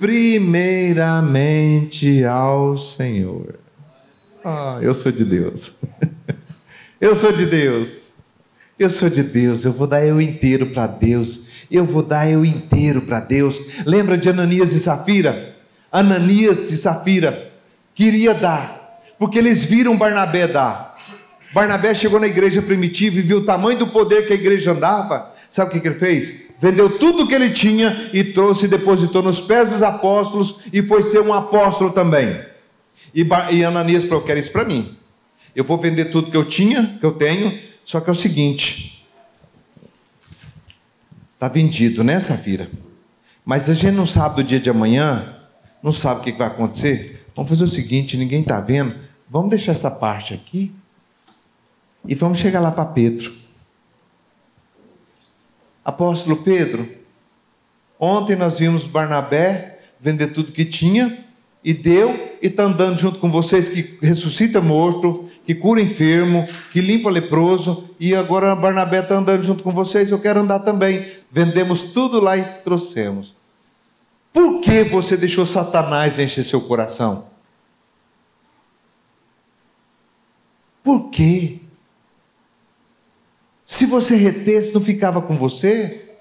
primeiramente 0.04 2.26
ao 2.26 2.78
Senhor. 2.78 3.56
Ah, 4.44 4.78
eu 4.82 4.94
sou 4.94 5.14
de 5.14 5.24
Deus. 5.24 5.80
Eu 7.00 7.16
sou 7.18 7.32
de 7.34 7.46
Deus. 7.46 7.90
Eu 8.80 8.90
sou 8.90 9.10
de 9.10 9.22
Deus. 9.24 9.66
Eu 9.66 9.74
vou 9.74 9.86
dar 9.86 10.06
eu 10.06 10.22
inteiro 10.22 10.68
para 10.68 10.88
Deus. 10.88 11.66
Eu 11.70 11.86
vou 11.86 12.02
dar 12.02 12.30
eu 12.30 12.46
inteiro 12.46 13.02
para 13.02 13.20
Deus. 13.20 13.84
Lembra 13.86 14.18
de 14.18 14.30
Ananias 14.30 14.72
e 14.72 14.80
Safira? 14.80 15.54
Ananias 15.92 16.72
e 16.72 16.78
Safira 16.78 17.52
queria 17.94 18.34
dar, 18.34 19.02
porque 19.20 19.38
eles 19.38 19.66
viram 19.66 19.98
Barnabé 19.98 20.48
dar. 20.48 20.98
Barnabé 21.54 21.94
chegou 21.94 22.22
na 22.22 22.28
igreja 22.28 22.62
primitiva 22.62 23.20
e 23.20 23.22
viu 23.22 23.40
o 23.40 23.46
tamanho 23.46 23.80
do 23.80 23.88
poder 23.88 24.28
que 24.28 24.32
a 24.32 24.38
igreja 24.38 24.72
andava. 24.72 25.30
Sabe 25.50 25.78
o 25.78 25.82
que, 25.82 25.86
ele 25.86 25.96
fez? 25.96 26.53
Vendeu 26.64 26.98
tudo 26.98 27.28
que 27.28 27.36
ele 27.36 27.50
tinha 27.50 28.10
e 28.14 28.24
trouxe 28.24 28.64
e 28.64 28.70
depositou 28.70 29.22
nos 29.22 29.42
pés 29.42 29.68
dos 29.68 29.84
apóstolos 29.84 30.62
e 30.72 30.82
foi 30.82 31.04
ser 31.04 31.20
um 31.20 31.34
apóstolo 31.34 31.92
também. 31.92 32.42
E, 33.14 33.28
e 33.52 33.66
Ananias 33.66 34.06
falou: 34.06 34.22
Eu 34.22 34.26
quero 34.26 34.40
isso 34.40 34.54
para 34.54 34.64
mim. 34.64 34.96
Eu 35.54 35.66
vou 35.66 35.78
vender 35.78 36.06
tudo 36.06 36.32
que 36.32 36.38
eu 36.38 36.46
tinha, 36.46 36.98
que 37.02 37.06
eu 37.06 37.12
tenho, 37.12 37.60
só 37.84 38.00
que 38.00 38.10
é 38.10 38.14
o 38.14 38.16
seguinte: 38.16 39.06
está 41.34 41.50
vendido, 41.50 42.02
né, 42.02 42.18
Safira? 42.22 42.72
Mas 43.44 43.70
a 43.70 43.74
gente 43.74 43.96
não 43.96 44.06
sabe 44.06 44.36
do 44.36 44.44
dia 44.46 44.60
de 44.60 44.70
amanhã, 44.70 45.36
não 45.84 45.92
sabe 45.92 46.22
o 46.22 46.24
que 46.24 46.32
vai 46.32 46.48
acontecer. 46.48 47.26
Vamos 47.36 47.50
fazer 47.50 47.66
o 47.66 47.68
seguinte: 47.68 48.16
ninguém 48.16 48.40
está 48.40 48.62
vendo, 48.62 48.96
vamos 49.30 49.50
deixar 49.50 49.74
essa 49.74 49.92
parte 49.92 50.34
aqui 50.34 50.72
e 52.08 52.16
vamos 52.16 52.40
chegar 52.40 52.62
lá 52.62 52.72
para 52.72 52.86
Pedro. 52.86 53.43
Apóstolo 55.84 56.38
Pedro, 56.38 56.88
ontem 58.00 58.36
nós 58.36 58.60
vimos 58.60 58.86
Barnabé 58.86 59.80
vender 60.00 60.28
tudo 60.28 60.52
que 60.52 60.66
tinha 60.66 61.26
e 61.64 61.74
deu, 61.74 62.38
e 62.42 62.48
está 62.48 62.64
andando 62.64 63.00
junto 63.00 63.20
com 63.20 63.32
vocês 63.32 63.70
que 63.70 63.98
ressuscita 64.02 64.60
morto, 64.60 65.30
que 65.46 65.56
cura 65.56 65.82
enfermo, 65.82 66.44
que 66.74 66.82
limpa 66.82 67.10
leproso, 67.10 67.90
e 68.00 68.14
agora 68.14 68.54
Barnabé 68.56 69.00
está 69.00 69.16
andando 69.16 69.44
junto 69.44 69.64
com 69.64 69.72
vocês, 69.72 70.12
eu 70.12 70.20
quero 70.20 70.42
andar 70.42 70.60
também. 70.60 71.10
Vendemos 71.32 71.94
tudo 71.94 72.20
lá 72.20 72.38
e 72.38 72.44
trouxemos. 72.64 73.34
Por 74.34 74.62
que 74.62 74.84
você 74.84 75.16
deixou 75.16 75.46
Satanás 75.46 76.20
encher 76.20 76.44
seu 76.44 76.60
coração? 76.62 77.28
Por 80.84 81.10
quê? 81.12 81.63
Se 83.74 83.88
você 83.88 84.16
retesse, 84.16 84.72
não 84.72 84.80
ficava 84.80 85.20
com 85.20 85.36
você? 85.36 86.16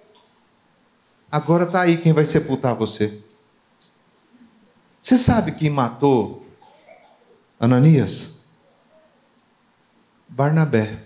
Agora 1.31 1.65
está 1.65 1.83
aí 1.83 1.99
quem 1.99 2.11
vai 2.11 2.25
sepultar 2.25 2.75
você. 2.75 3.21
Você 5.03 5.19
sabe 5.19 5.53
quem 5.53 5.69
matou 5.69 6.47
Ananias? 7.61 8.47
Barnabé. 10.27 11.01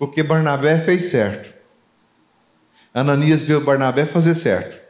Porque 0.00 0.20
Barnabé 0.24 0.80
fez 0.80 1.04
certo. 1.04 1.54
Ananias 2.92 3.40
viu 3.42 3.64
Barnabé 3.64 4.04
fazer 4.04 4.34
certo. 4.34 4.82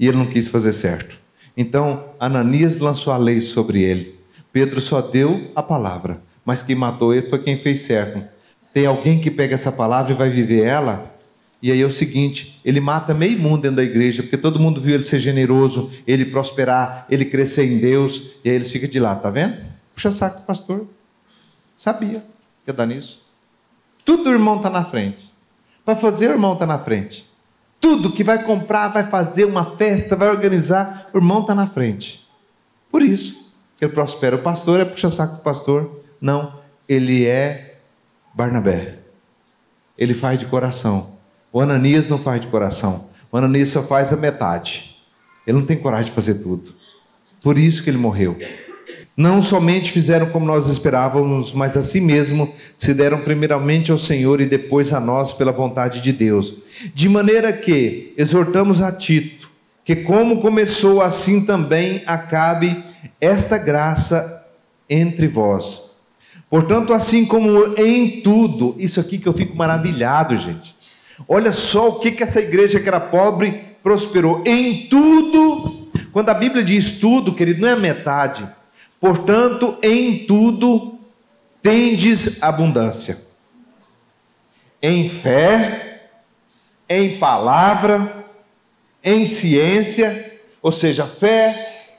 E 0.00 0.08
ele 0.08 0.16
não 0.16 0.30
quis 0.30 0.48
fazer 0.48 0.72
certo. 0.72 1.20
Então, 1.54 2.14
Ananias 2.18 2.78
lançou 2.78 3.12
a 3.12 3.18
lei 3.18 3.42
sobre 3.42 3.82
ele. 3.82 4.18
Pedro 4.50 4.80
só 4.80 5.02
deu 5.02 5.52
a 5.54 5.62
palavra. 5.62 6.26
Mas 6.48 6.62
quem 6.62 6.74
matou 6.74 7.12
ele 7.12 7.28
foi 7.28 7.40
quem 7.40 7.58
fez 7.58 7.82
certo. 7.82 8.26
Tem 8.72 8.86
alguém 8.86 9.20
que 9.20 9.30
pega 9.30 9.54
essa 9.54 9.70
palavra 9.70 10.12
e 10.12 10.14
vai 10.14 10.30
viver 10.30 10.64
ela? 10.64 11.14
E 11.60 11.70
aí 11.70 11.78
é 11.78 11.84
o 11.84 11.90
seguinte: 11.90 12.58
ele 12.64 12.80
mata 12.80 13.12
meio 13.12 13.38
mundo 13.38 13.60
dentro 13.60 13.76
da 13.76 13.82
igreja, 13.82 14.22
porque 14.22 14.38
todo 14.38 14.58
mundo 14.58 14.80
viu 14.80 14.94
ele 14.94 15.02
ser 15.02 15.20
generoso, 15.20 15.92
ele 16.06 16.24
prosperar, 16.24 17.04
ele 17.10 17.26
crescer 17.26 17.70
em 17.70 17.76
Deus, 17.76 18.36
e 18.42 18.48
aí 18.48 18.56
eles 18.56 18.72
ficam 18.72 18.88
de 18.88 18.98
lá, 18.98 19.14
tá 19.14 19.28
vendo? 19.28 19.58
Puxa 19.94 20.10
saco, 20.10 20.46
pastor. 20.46 20.86
Sabia 21.76 22.20
que 22.64 22.70
ia 22.70 22.72
dar 22.72 22.86
nisso. 22.86 23.22
Tudo 24.02 24.30
o 24.30 24.32
irmão 24.32 24.56
está 24.56 24.70
na 24.70 24.86
frente. 24.86 25.30
Para 25.84 25.96
fazer, 25.96 26.28
o 26.28 26.32
irmão 26.32 26.54
está 26.54 26.64
na 26.64 26.78
frente. 26.78 27.30
Tudo 27.78 28.10
que 28.10 28.24
vai 28.24 28.42
comprar, 28.42 28.88
vai 28.88 29.04
fazer 29.04 29.44
uma 29.44 29.76
festa, 29.76 30.16
vai 30.16 30.30
organizar, 30.30 31.10
o 31.12 31.18
irmão 31.18 31.42
está 31.42 31.54
na 31.54 31.66
frente. 31.66 32.26
Por 32.90 33.02
isso, 33.02 33.52
ele 33.78 33.92
prospera. 33.92 34.36
O 34.36 34.38
pastor 34.38 34.80
é 34.80 34.86
puxa 34.86 35.10
saco 35.10 35.36
do 35.36 35.42
pastor. 35.42 35.98
Não, 36.20 36.60
ele 36.88 37.26
é 37.26 37.76
Barnabé. 38.34 38.98
Ele 39.96 40.14
faz 40.14 40.38
de 40.38 40.46
coração. 40.46 41.18
O 41.52 41.60
Ananias 41.60 42.08
não 42.08 42.18
faz 42.18 42.40
de 42.40 42.46
coração. 42.46 43.08
O 43.30 43.36
Ananias 43.36 43.68
só 43.68 43.82
faz 43.82 44.12
a 44.12 44.16
metade. 44.16 44.96
Ele 45.46 45.58
não 45.58 45.66
tem 45.66 45.76
coragem 45.76 46.06
de 46.06 46.12
fazer 46.12 46.34
tudo. 46.34 46.74
Por 47.42 47.58
isso 47.58 47.82
que 47.82 47.90
ele 47.90 47.98
morreu. 47.98 48.36
Não 49.16 49.42
somente 49.42 49.90
fizeram 49.90 50.26
como 50.26 50.46
nós 50.46 50.68
esperávamos, 50.68 51.52
mas 51.52 51.76
assim 51.76 52.00
mesmo 52.00 52.54
se 52.76 52.94
deram 52.94 53.20
primeiramente 53.20 53.90
ao 53.90 53.98
Senhor 53.98 54.40
e 54.40 54.46
depois 54.46 54.92
a 54.92 55.00
nós 55.00 55.32
pela 55.32 55.50
vontade 55.50 56.00
de 56.00 56.12
Deus. 56.12 56.62
De 56.94 57.08
maneira 57.08 57.52
que 57.52 58.14
exortamos 58.16 58.80
a 58.80 58.92
Tito 58.92 59.48
que, 59.88 59.96
como 59.96 60.42
começou, 60.42 61.00
assim 61.00 61.46
também 61.46 62.02
acabe 62.06 62.84
esta 63.18 63.56
graça 63.56 64.46
entre 64.86 65.26
vós. 65.26 65.87
Portanto, 66.50 66.94
assim 66.94 67.26
como 67.26 67.78
em 67.78 68.22
tudo, 68.22 68.74
isso 68.78 68.98
aqui 69.00 69.18
que 69.18 69.26
eu 69.26 69.34
fico 69.34 69.56
maravilhado, 69.56 70.36
gente. 70.36 70.74
Olha 71.28 71.52
só 71.52 71.88
o 71.88 72.00
que, 72.00 72.12
que 72.12 72.22
essa 72.22 72.40
igreja 72.40 72.80
que 72.80 72.88
era 72.88 73.00
pobre 73.00 73.62
prosperou. 73.82 74.42
Em 74.46 74.86
tudo, 74.86 75.88
quando 76.12 76.28
a 76.30 76.34
Bíblia 76.34 76.64
diz 76.64 76.98
tudo, 76.98 77.34
querido, 77.34 77.60
não 77.60 77.68
é 77.68 77.76
metade 77.76 78.48
Portanto, 79.00 79.78
em 79.82 80.26
tudo 80.26 80.98
tendes 81.62 82.42
abundância. 82.42 83.18
Em 84.82 85.08
fé, 85.08 86.10
em 86.88 87.16
palavra, 87.18 88.24
em 89.02 89.24
ciência, 89.26 90.40
ou 90.60 90.72
seja, 90.72 91.06
fé, 91.06 91.94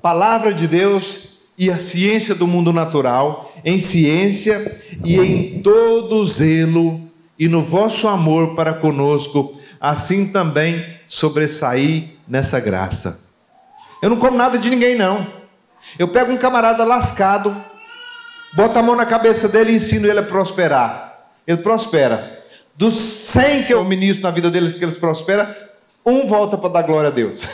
palavra 0.00 0.52
de 0.52 0.66
Deus 0.66 1.40
e 1.56 1.70
a 1.70 1.78
ciência 1.78 2.34
do 2.34 2.46
mundo 2.46 2.72
natural, 2.72 3.47
em 3.64 3.78
ciência 3.78 4.80
e 5.04 5.18
em 5.18 5.62
todo 5.62 6.24
zelo 6.24 7.00
e 7.38 7.48
no 7.48 7.62
vosso 7.62 8.08
amor 8.08 8.54
para 8.54 8.74
conosco, 8.74 9.60
assim 9.80 10.32
também 10.32 10.84
sobressair 11.06 12.10
nessa 12.26 12.58
graça. 12.58 13.28
Eu 14.02 14.10
não 14.10 14.16
como 14.16 14.36
nada 14.36 14.58
de 14.58 14.68
ninguém, 14.68 14.96
não. 14.96 15.26
Eu 15.98 16.08
pego 16.08 16.32
um 16.32 16.36
camarada 16.36 16.84
lascado, 16.84 17.54
boto 18.54 18.78
a 18.78 18.82
mão 18.82 18.96
na 18.96 19.06
cabeça 19.06 19.48
dele 19.48 19.72
e 19.72 19.76
ensino 19.76 20.06
ele 20.06 20.18
a 20.18 20.22
prosperar. 20.22 21.30
Ele 21.46 21.58
prospera. 21.58 22.44
Dos 22.76 22.94
100 22.96 23.64
que 23.64 23.74
eu 23.74 23.84
ministro 23.84 24.22
na 24.22 24.30
vida 24.30 24.50
deles 24.50 24.74
que 24.74 24.84
eles 24.84 24.96
prosperam, 24.96 25.48
um 26.04 26.26
volta 26.26 26.56
para 26.56 26.68
dar 26.68 26.82
glória 26.82 27.08
a 27.08 27.12
Deus. 27.12 27.46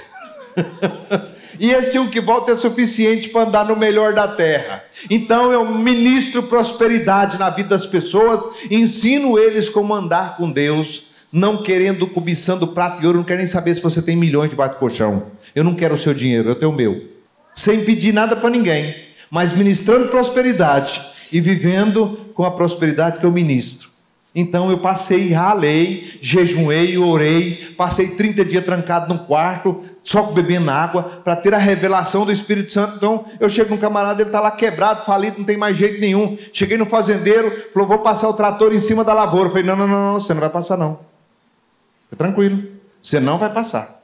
e 1.59 1.71
esse 1.71 1.99
um 1.99 2.09
que 2.09 2.21
volta 2.21 2.53
é 2.53 2.57
suficiente 2.57 3.29
para 3.29 3.49
andar 3.49 3.67
no 3.67 3.77
melhor 3.77 4.15
da 4.15 4.29
terra. 4.29 4.85
Então 5.11 5.53
eu 5.53 5.65
ministro 5.65 6.43
prosperidade 6.45 7.39
na 7.39 7.51
vida 7.51 7.71
das 7.71 7.87
pessoas, 7.87 8.41
ensino 8.71 9.39
eles 9.39 9.69
como 9.69 9.95
andar 9.95 10.37
com 10.37 10.51
Deus, 10.51 11.11
não 11.33 11.63
querendo, 11.63 12.07
cobiçando 12.07 12.69
prato 12.69 13.03
e 13.03 13.07
ouro, 13.07 13.19
não 13.19 13.25
quero 13.25 13.39
nem 13.39 13.47
saber 13.47 13.75
se 13.75 13.83
você 13.83 14.01
tem 14.01 14.17
milhões 14.17 14.51
de 14.51 14.57
bate-colchão. 14.57 15.25
Eu 15.55 15.65
não 15.65 15.75
quero 15.75 15.95
o 15.95 15.99
seu 15.99 16.15
dinheiro, 16.15 16.49
eu 16.49 16.55
tenho 16.55 16.71
o 16.71 16.75
meu 16.75 17.15
sem 17.55 17.85
pedir 17.85 18.13
nada 18.13 18.35
para 18.35 18.51
ninguém, 18.51 18.95
mas 19.31 19.53
ministrando 19.53 20.09
prosperidade 20.09 21.01
e 21.31 21.41
vivendo 21.41 22.19
com 22.35 22.45
a 22.45 22.51
prosperidade 22.51 23.21
que 23.21 23.27
eu 23.27 23.33
ministro. 23.33 23.89
Então 24.35 24.69
eu 24.69 24.79
passei, 24.79 25.33
ralei, 25.33 26.19
jejuei, 26.21 26.99
orei, 26.99 27.73
passei 27.77 28.17
30 28.17 28.45
dias 28.45 28.65
trancado 28.65 29.15
num 29.15 29.25
quarto, 29.25 29.85
só 30.03 30.23
bebendo 30.23 30.73
água, 30.73 31.05
para 31.23 31.37
ter 31.37 31.55
a 31.55 31.59
revelação 31.59 32.27
do 32.27 32.33
Espírito 32.33 32.73
Santo. 32.73 32.97
Então 32.97 33.27
eu 33.39 33.49
chego 33.49 33.71
num 33.71 33.81
camarada, 33.81 34.23
ele 34.23 34.31
está 34.31 34.41
lá 34.41 34.51
quebrado, 34.51 35.05
falido, 35.05 35.39
não 35.39 35.45
tem 35.45 35.57
mais 35.57 35.77
jeito 35.77 36.01
nenhum. 36.01 36.37
Cheguei 36.53 36.77
no 36.77 36.85
fazendeiro, 36.85 37.71
falou: 37.73 37.87
vou 37.87 37.99
passar 37.99 38.29
o 38.29 38.33
trator 38.33 38.75
em 38.75 38.81
cima 38.81 39.05
da 39.05 39.15
lavoura. 39.15 39.47
Eu 39.47 39.51
falei: 39.51 39.65
não, 39.65 39.77
não, 39.77 39.87
não, 39.87 40.13
não 40.15 40.21
você 40.21 40.35
não 40.35 40.41
vai 40.41 40.51
passar, 40.51 40.77
não. 40.77 40.99
Fica 42.07 42.17
tranquilo, 42.17 42.61
você 43.01 43.21
não 43.21 43.39
vai 43.39 43.53
passar. 43.53 44.03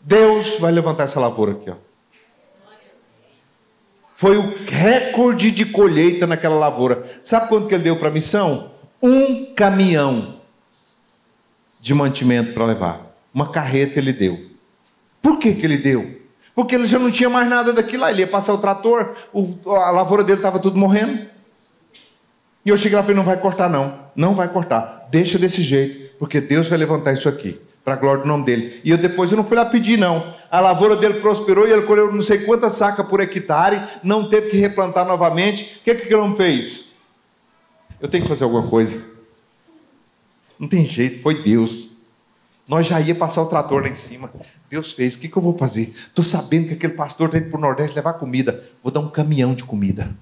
Deus 0.00 0.60
vai 0.60 0.70
levantar 0.70 1.04
essa 1.04 1.18
lavoura 1.18 1.52
aqui, 1.52 1.68
ó. 1.68 1.91
Foi 4.22 4.36
o 4.36 4.54
recorde 4.68 5.50
de 5.50 5.64
colheita 5.64 6.28
naquela 6.28 6.54
lavoura. 6.54 7.02
Sabe 7.24 7.48
quanto 7.48 7.66
que 7.66 7.74
ele 7.74 7.82
deu 7.82 7.96
para 7.96 8.06
a 8.06 8.12
missão? 8.12 8.70
Um 9.02 9.52
caminhão 9.52 10.36
de 11.80 11.92
mantimento 11.92 12.54
para 12.54 12.64
levar. 12.64 13.16
Uma 13.34 13.50
carreta 13.50 13.98
ele 13.98 14.12
deu. 14.12 14.38
Por 15.20 15.40
que, 15.40 15.52
que 15.54 15.66
ele 15.66 15.76
deu? 15.76 16.20
Porque 16.54 16.76
ele 16.76 16.86
já 16.86 17.00
não 17.00 17.10
tinha 17.10 17.28
mais 17.28 17.50
nada 17.50 17.72
daquilo 17.72 18.02
lá. 18.02 18.12
Ele 18.12 18.20
ia 18.20 18.28
passar 18.28 18.54
o 18.54 18.58
trator, 18.58 19.12
o, 19.32 19.58
a 19.72 19.90
lavoura 19.90 20.22
dele 20.22 20.38
estava 20.38 20.60
tudo 20.60 20.78
morrendo. 20.78 21.26
E 22.64 22.68
eu 22.68 22.76
cheguei 22.76 22.94
lá 22.94 23.02
e 23.02 23.06
falei: 23.06 23.16
não 23.16 23.24
vai 23.24 23.40
cortar, 23.40 23.68
não. 23.68 23.98
Não 24.14 24.36
vai 24.36 24.46
cortar. 24.46 25.08
Deixa 25.10 25.36
desse 25.36 25.62
jeito, 25.62 26.16
porque 26.20 26.40
Deus 26.40 26.68
vai 26.68 26.78
levantar 26.78 27.12
isso 27.12 27.28
aqui 27.28 27.60
para 27.84 27.94
a 27.94 27.96
glória 27.96 28.22
do 28.22 28.28
nome 28.28 28.44
dele. 28.44 28.80
E 28.84 28.90
eu 28.92 28.98
depois 28.98 29.32
eu 29.32 29.36
não 29.36 29.44
fui 29.44 29.56
lá 29.56 29.64
pedir, 29.64 29.98
não. 29.98 30.32
A 30.52 30.60
lavoura 30.60 30.94
dele 30.96 31.14
prosperou 31.14 31.66
e 31.66 31.72
ele 31.72 31.86
colheu 31.86 32.12
não 32.12 32.20
sei 32.20 32.44
quantas 32.44 32.74
sacas 32.74 33.08
por 33.08 33.20
hectare, 33.20 33.88
não 34.04 34.28
teve 34.28 34.50
que 34.50 34.58
replantar 34.58 35.06
novamente. 35.06 35.78
O 35.80 35.82
que, 35.82 35.94
que 35.94 36.12
ele 36.12 36.16
não 36.16 36.36
fez? 36.36 36.92
Eu 37.98 38.06
tenho 38.06 38.22
que 38.22 38.28
fazer 38.28 38.44
alguma 38.44 38.68
coisa. 38.68 39.02
Não 40.58 40.68
tem 40.68 40.84
jeito, 40.84 41.22
foi 41.22 41.42
Deus. 41.42 41.92
Nós 42.68 42.86
já 42.86 43.00
ia 43.00 43.14
passar 43.14 43.40
o 43.40 43.46
trator 43.46 43.80
lá 43.82 43.88
em 43.88 43.94
cima. 43.94 44.30
Deus 44.68 44.92
fez, 44.92 45.14
o 45.14 45.20
que, 45.20 45.28
que 45.28 45.34
eu 45.34 45.40
vou 45.40 45.56
fazer? 45.56 45.84
Estou 45.84 46.22
sabendo 46.22 46.68
que 46.68 46.74
aquele 46.74 46.92
pastor 46.92 47.28
está 47.28 47.38
indo 47.38 47.48
para 47.48 47.56
o 47.56 47.60
Nordeste 47.62 47.96
levar 47.96 48.12
comida. 48.12 48.62
Vou 48.82 48.92
dar 48.92 49.00
um 49.00 49.08
caminhão 49.08 49.54
de 49.54 49.64
comida. 49.64 50.14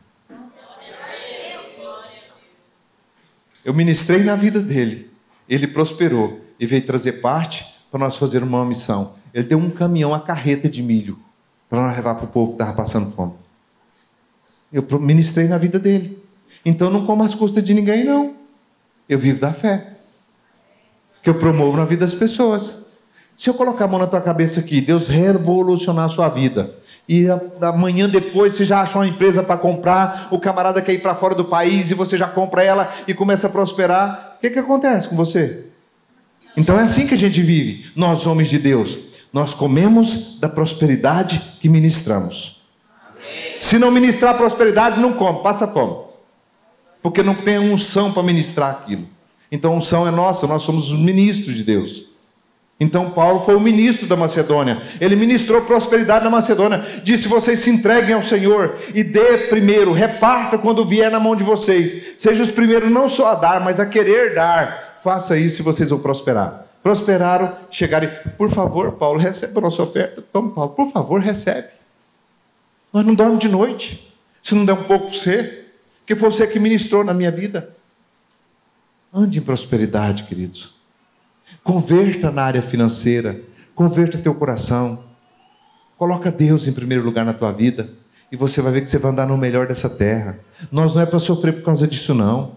Eu 3.65 3.75
ministrei 3.75 4.23
na 4.23 4.37
vida 4.37 4.61
dele. 4.61 5.11
Ele 5.49 5.67
prosperou 5.67 6.41
e 6.59 6.67
veio 6.67 6.87
trazer 6.87 7.15
parte 7.15 7.65
para 7.91 7.99
nós 7.99 8.17
fazer 8.17 8.45
uma 8.45 8.65
missão. 8.65 9.19
Ele 9.33 9.47
deu 9.47 9.59
um 9.59 9.71
caminhão, 9.71 10.15
a 10.15 10.21
carreta 10.21 10.69
de 10.69 10.83
milho, 10.83 11.19
para 11.69 11.93
levar 11.93 12.15
para 12.17 12.25
o 12.25 12.29
povo 12.29 12.53
que 12.53 12.63
estava 12.63 12.77
passando 12.77 13.11
fome. 13.11 13.35
Eu 14.73 14.85
ministrei 15.01 15.49
na 15.49 15.59
vida 15.59 15.79
dele. 15.79 16.23
Então 16.65 16.91
não 16.91 17.07
como 17.07 17.23
as 17.23 17.35
custas 17.35 17.65
de 17.65 17.75
ninguém, 17.75 18.05
não. 18.05 18.35
Eu 19.09 19.19
vivo 19.19 19.41
da 19.41 19.53
fé. 19.53 19.95
Que 21.23 21.31
eu 21.31 21.35
promovo 21.35 21.77
na 21.77 21.85
vida 21.85 22.07
das 22.07 22.15
pessoas. 22.15 22.87
Se 23.37 23.49
eu 23.49 23.55
colocar 23.55 23.87
a 23.87 23.89
mão 23.89 23.99
na 23.99 24.07
tua 24.07 24.21
cabeça 24.21 24.61
aqui, 24.61 24.81
Deus 24.81 25.09
revolucionar 25.09 26.05
a 26.05 26.09
sua 26.11 26.29
vida, 26.29 26.75
e 27.09 27.27
amanhã 27.63 28.07
depois 28.07 28.53
você 28.53 28.67
já 28.67 28.83
achou 28.83 29.01
uma 29.01 29.09
empresa 29.09 29.43
para 29.43 29.57
comprar, 29.57 30.29
o 30.31 30.39
camarada 30.39 30.83
quer 30.83 30.93
ir 30.93 31.01
para 31.01 31.15
fora 31.15 31.35
do 31.35 31.47
país 31.47 31.91
e 31.91 31.95
você 31.95 32.19
já 32.19 32.29
compra 32.29 32.63
ela 32.63 32.93
e 33.09 33.15
começa 33.15 33.47
a 33.47 33.51
prosperar, 33.51 34.37
o 34.37 34.41
que, 34.43 34.51
que 34.51 34.59
acontece 34.59 35.09
com 35.09 35.17
você? 35.17 35.65
Então 36.55 36.79
é 36.79 36.83
assim 36.83 37.07
que 37.07 37.15
a 37.15 37.19
gente 37.19 37.41
vive, 37.41 37.91
nós 37.97 38.27
homens 38.27 38.51
de 38.51 38.59
Deus. 38.59 39.10
Nós 39.33 39.55
comemos 39.55 40.39
da 40.41 40.49
prosperidade 40.49 41.41
que 41.61 41.69
ministramos. 41.69 42.61
Se 43.61 43.79
não 43.79 43.91
ministrar 43.91 44.37
prosperidade, 44.37 45.01
não 45.01 45.13
come, 45.13 45.43
passa 45.43 45.67
fome. 45.67 46.05
Porque 47.03 47.23
não 47.23 47.35
tem 47.35 47.59
unção 47.59 48.13
para 48.13 48.23
ministrar 48.23 48.71
aquilo. 48.71 49.07
Então 49.53 49.73
a 49.73 49.77
unção 49.77 50.07
é 50.07 50.11
nossa, 50.11 50.47
nós 50.47 50.63
somos 50.63 50.91
os 50.91 50.99
ministros 50.99 51.55
de 51.55 51.65
Deus. 51.65 52.11
Então 52.79 53.11
Paulo 53.11 53.41
foi 53.41 53.55
o 53.55 53.61
ministro 53.61 54.07
da 54.07 54.17
Macedônia. 54.17 54.83
Ele 55.01 55.15
ministrou 55.15 55.61
prosperidade 55.63 56.25
na 56.25 56.31
Macedônia. 56.31 56.85
Disse: 57.05 57.29
vocês 57.29 57.61
se 57.61 57.71
entreguem 57.71 58.15
ao 58.15 58.23
Senhor 58.23 58.75
e 58.95 59.05
dê 59.05 59.37
primeiro, 59.49 59.93
reparta 59.93 60.57
quando 60.57 60.87
vier 60.87 61.11
na 61.11 61.21
mão 61.21 61.37
de 61.37 61.45
vocês. 61.45 62.15
Seja 62.17 62.43
os 62.43 62.51
primeiros 62.51 62.91
não 62.91 63.07
só 63.07 63.33
a 63.33 63.35
dar, 63.35 63.61
mas 63.61 63.79
a 63.79 63.87
querer 63.87 64.35
dar 64.35 64.99
faça 65.03 65.37
isso 65.37 65.61
e 65.61 65.65
vocês 65.65 65.91
vão 65.91 65.99
prosperar. 65.99 66.70
Prosperaram, 66.83 67.57
chegaram 67.71 68.09
e, 68.09 68.29
por 68.31 68.51
favor, 68.51 68.93
Paulo, 68.93 69.19
recebe 69.19 69.57
a 69.59 69.61
nossa 69.61 69.83
oferta. 69.83 70.23
Toma, 70.33 70.51
Paulo, 70.51 70.71
por 70.71 70.91
favor, 70.91 71.21
recebe. 71.21 71.69
Nós 72.93 73.05
não 73.05 73.15
dormimos 73.15 73.41
de 73.41 73.49
noite. 73.49 74.15
Se 74.43 74.55
não 74.55 74.65
der 74.65 74.73
um 74.73 74.85
pouco 74.85 75.09
para 75.09 75.19
você, 75.19 75.67
que 76.07 76.17
foi 76.17 76.31
você 76.31 76.47
que 76.47 76.59
ministrou 76.59 77.05
na 77.05 77.13
minha 77.13 77.31
vida. 77.31 77.75
Ande 79.13 79.39
em 79.39 79.43
prosperidade, 79.43 80.25
queridos. 80.25 80.75
Converta 81.63 82.31
na 82.31 82.43
área 82.43 82.63
financeira, 82.63 83.41
converta 83.75 84.19
teu 84.19 84.35
coração. 84.35 85.05
Coloca 85.99 86.31
Deus 86.31 86.67
em 86.67 86.73
primeiro 86.73 87.05
lugar 87.05 87.27
na 87.27 87.35
tua 87.35 87.53
vida 87.53 87.91
e 88.33 88.37
você 88.37 88.63
vai 88.63 88.73
ver 88.73 88.83
que 88.83 88.91
você 88.91 88.99
vai 88.99 89.11
andar 89.13 89.27
no 89.27 89.37
melhor 89.37 89.67
dessa 89.67 89.91
terra. 89.91 90.39
Nós 90.71 90.95
não 90.95 91.03
é 91.03 91.07
para 91.07 91.19
sofrer 91.19 91.53
por 91.53 91.63
causa 91.63 91.87
disso 91.87 92.15
não. 92.15 92.53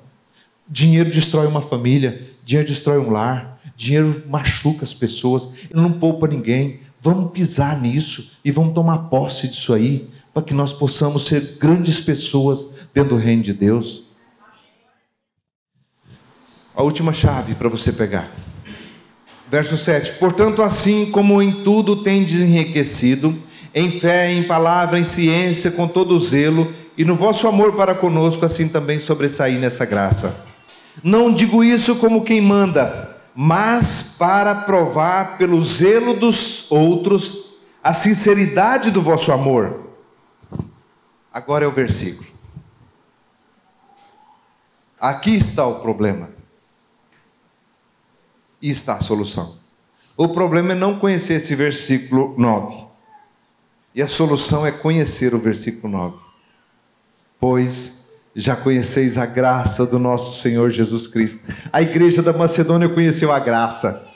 Dinheiro 0.67 1.09
destrói 1.09 1.47
uma 1.47 1.61
família, 1.61 2.29
dinheiro 2.45 2.67
destrói 2.67 2.99
um 2.99 3.09
lar, 3.09 3.52
dinheiro 3.75 4.23
machuca 4.27 4.83
as 4.83 4.93
pessoas, 4.93 5.49
ele 5.69 5.81
não 5.81 5.91
poupa 5.91 6.27
ninguém. 6.27 6.79
Vamos 6.99 7.31
pisar 7.31 7.79
nisso 7.81 8.37
e 8.43 8.51
vamos 8.51 8.73
tomar 8.73 9.09
posse 9.09 9.47
disso 9.47 9.73
aí, 9.73 10.09
para 10.33 10.43
que 10.43 10.53
nós 10.53 10.71
possamos 10.71 11.25
ser 11.25 11.57
grandes 11.59 11.99
pessoas 11.99 12.87
dentro 12.93 13.15
do 13.15 13.21
reino 13.21 13.43
de 13.43 13.53
Deus. 13.53 14.03
A 16.75 16.81
última 16.81 17.13
chave 17.13 17.55
para 17.55 17.69
você 17.69 17.91
pegar. 17.91 18.29
Verso 19.49 19.77
7: 19.77 20.13
Portanto, 20.13 20.63
assim 20.63 21.11
como 21.11 21.41
em 21.41 21.63
tudo 21.63 21.97
tem 21.97 22.23
enriquecido, 22.23 23.37
em 23.75 23.99
fé, 23.99 24.31
em 24.31 24.43
palavra, 24.43 24.99
em 24.99 25.03
ciência, 25.03 25.69
com 25.69 25.87
todo 25.87 26.17
zelo, 26.19 26.73
e 26.97 27.05
no 27.05 27.15
vosso 27.15 27.47
amor 27.47 27.73
para 27.73 27.93
conosco, 27.93 28.45
assim 28.45 28.67
também 28.67 28.99
sobressair 28.99 29.59
nessa 29.59 29.85
graça. 29.85 30.45
Não 31.03 31.33
digo 31.33 31.63
isso 31.63 31.95
como 31.95 32.23
quem 32.23 32.41
manda, 32.41 33.12
mas 33.35 34.15
para 34.17 34.53
provar 34.53 35.37
pelo 35.37 35.59
zelo 35.61 36.13
dos 36.13 36.71
outros 36.71 37.53
a 37.83 37.93
sinceridade 37.93 38.91
do 38.91 39.01
vosso 39.01 39.31
amor. 39.31 39.89
Agora 41.31 41.65
é 41.65 41.67
o 41.67 41.71
versículo. 41.71 42.27
Aqui 44.99 45.35
está 45.35 45.65
o 45.65 45.81
problema. 45.81 46.29
E 48.61 48.69
está 48.69 48.93
a 48.93 49.01
solução. 49.01 49.57
O 50.15 50.29
problema 50.29 50.71
é 50.71 50.75
não 50.75 50.97
conhecer 50.97 51.33
esse 51.33 51.55
versículo 51.55 52.35
9. 52.37 52.85
E 53.95 54.01
a 54.01 54.07
solução 54.07 54.65
é 54.65 54.71
conhecer 54.71 55.33
o 55.33 55.39
versículo 55.39 55.91
9. 55.91 56.17
Pois 57.39 58.02
já 58.35 58.55
conheceis 58.55 59.17
a 59.17 59.25
graça 59.25 59.85
do 59.85 59.99
nosso 59.99 60.41
Senhor 60.41 60.71
Jesus 60.71 61.07
Cristo. 61.07 61.51
A 61.71 61.81
igreja 61.81 62.21
da 62.21 62.33
Macedônia 62.33 62.89
conheceu 62.89 63.31
a 63.31 63.39
graça. 63.39 64.11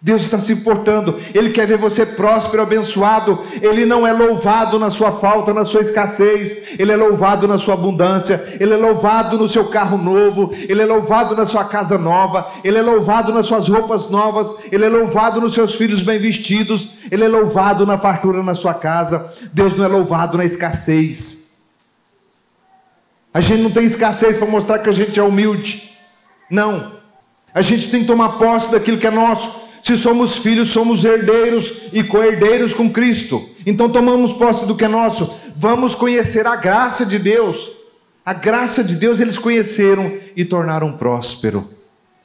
Deus 0.00 0.22
está 0.22 0.38
se 0.38 0.52
importando, 0.52 1.16
Ele 1.34 1.50
quer 1.50 1.66
ver 1.66 1.76
você 1.76 2.06
próspero, 2.06 2.62
abençoado. 2.62 3.40
Ele 3.60 3.84
não 3.84 4.06
é 4.06 4.12
louvado 4.12 4.78
na 4.78 4.90
sua 4.90 5.10
falta, 5.10 5.52
na 5.52 5.64
sua 5.64 5.80
escassez, 5.80 6.78
Ele 6.78 6.92
é 6.92 6.96
louvado 6.96 7.48
na 7.48 7.58
sua 7.58 7.74
abundância, 7.74 8.40
Ele 8.60 8.74
é 8.74 8.76
louvado 8.76 9.36
no 9.36 9.48
seu 9.48 9.64
carro 9.64 9.98
novo, 9.98 10.54
Ele 10.68 10.80
é 10.80 10.86
louvado 10.86 11.34
na 11.34 11.44
sua 11.44 11.64
casa 11.64 11.98
nova, 11.98 12.46
Ele 12.62 12.78
é 12.78 12.82
louvado 12.82 13.32
nas 13.32 13.46
suas 13.46 13.68
roupas 13.68 14.08
novas, 14.08 14.70
Ele 14.70 14.84
é 14.84 14.88
louvado 14.88 15.40
nos 15.40 15.54
seus 15.54 15.74
filhos 15.74 16.00
bem 16.00 16.20
vestidos, 16.20 16.90
Ele 17.10 17.24
é 17.24 17.28
louvado 17.28 17.84
na 17.84 17.98
fartura 17.98 18.40
na 18.40 18.54
sua 18.54 18.74
casa. 18.74 19.32
Deus 19.52 19.76
não 19.76 19.84
é 19.84 19.88
louvado 19.88 20.38
na 20.38 20.44
escassez. 20.44 21.47
A 23.38 23.40
gente 23.40 23.62
não 23.62 23.70
tem 23.70 23.84
escassez 23.84 24.36
para 24.36 24.48
mostrar 24.48 24.80
que 24.80 24.88
a 24.88 24.92
gente 24.92 25.20
é 25.20 25.22
humilde. 25.22 25.96
Não. 26.50 26.94
A 27.54 27.62
gente 27.62 27.88
tem 27.88 28.00
que 28.00 28.06
tomar 28.08 28.30
posse 28.30 28.72
daquilo 28.72 28.98
que 28.98 29.06
é 29.06 29.12
nosso. 29.12 29.68
Se 29.80 29.96
somos 29.96 30.38
filhos, 30.38 30.70
somos 30.70 31.04
herdeiros 31.04 31.84
e 31.92 32.02
co-herdeiros 32.02 32.74
com 32.74 32.90
Cristo. 32.90 33.48
Então 33.64 33.88
tomamos 33.88 34.32
posse 34.32 34.66
do 34.66 34.74
que 34.74 34.84
é 34.84 34.88
nosso. 34.88 35.32
Vamos 35.54 35.94
conhecer 35.94 36.48
a 36.48 36.56
graça 36.56 37.06
de 37.06 37.16
Deus. 37.16 37.70
A 38.26 38.32
graça 38.32 38.82
de 38.82 38.96
Deus 38.96 39.20
eles 39.20 39.38
conheceram 39.38 40.18
e 40.34 40.44
tornaram 40.44 40.94
próspero. 40.94 41.70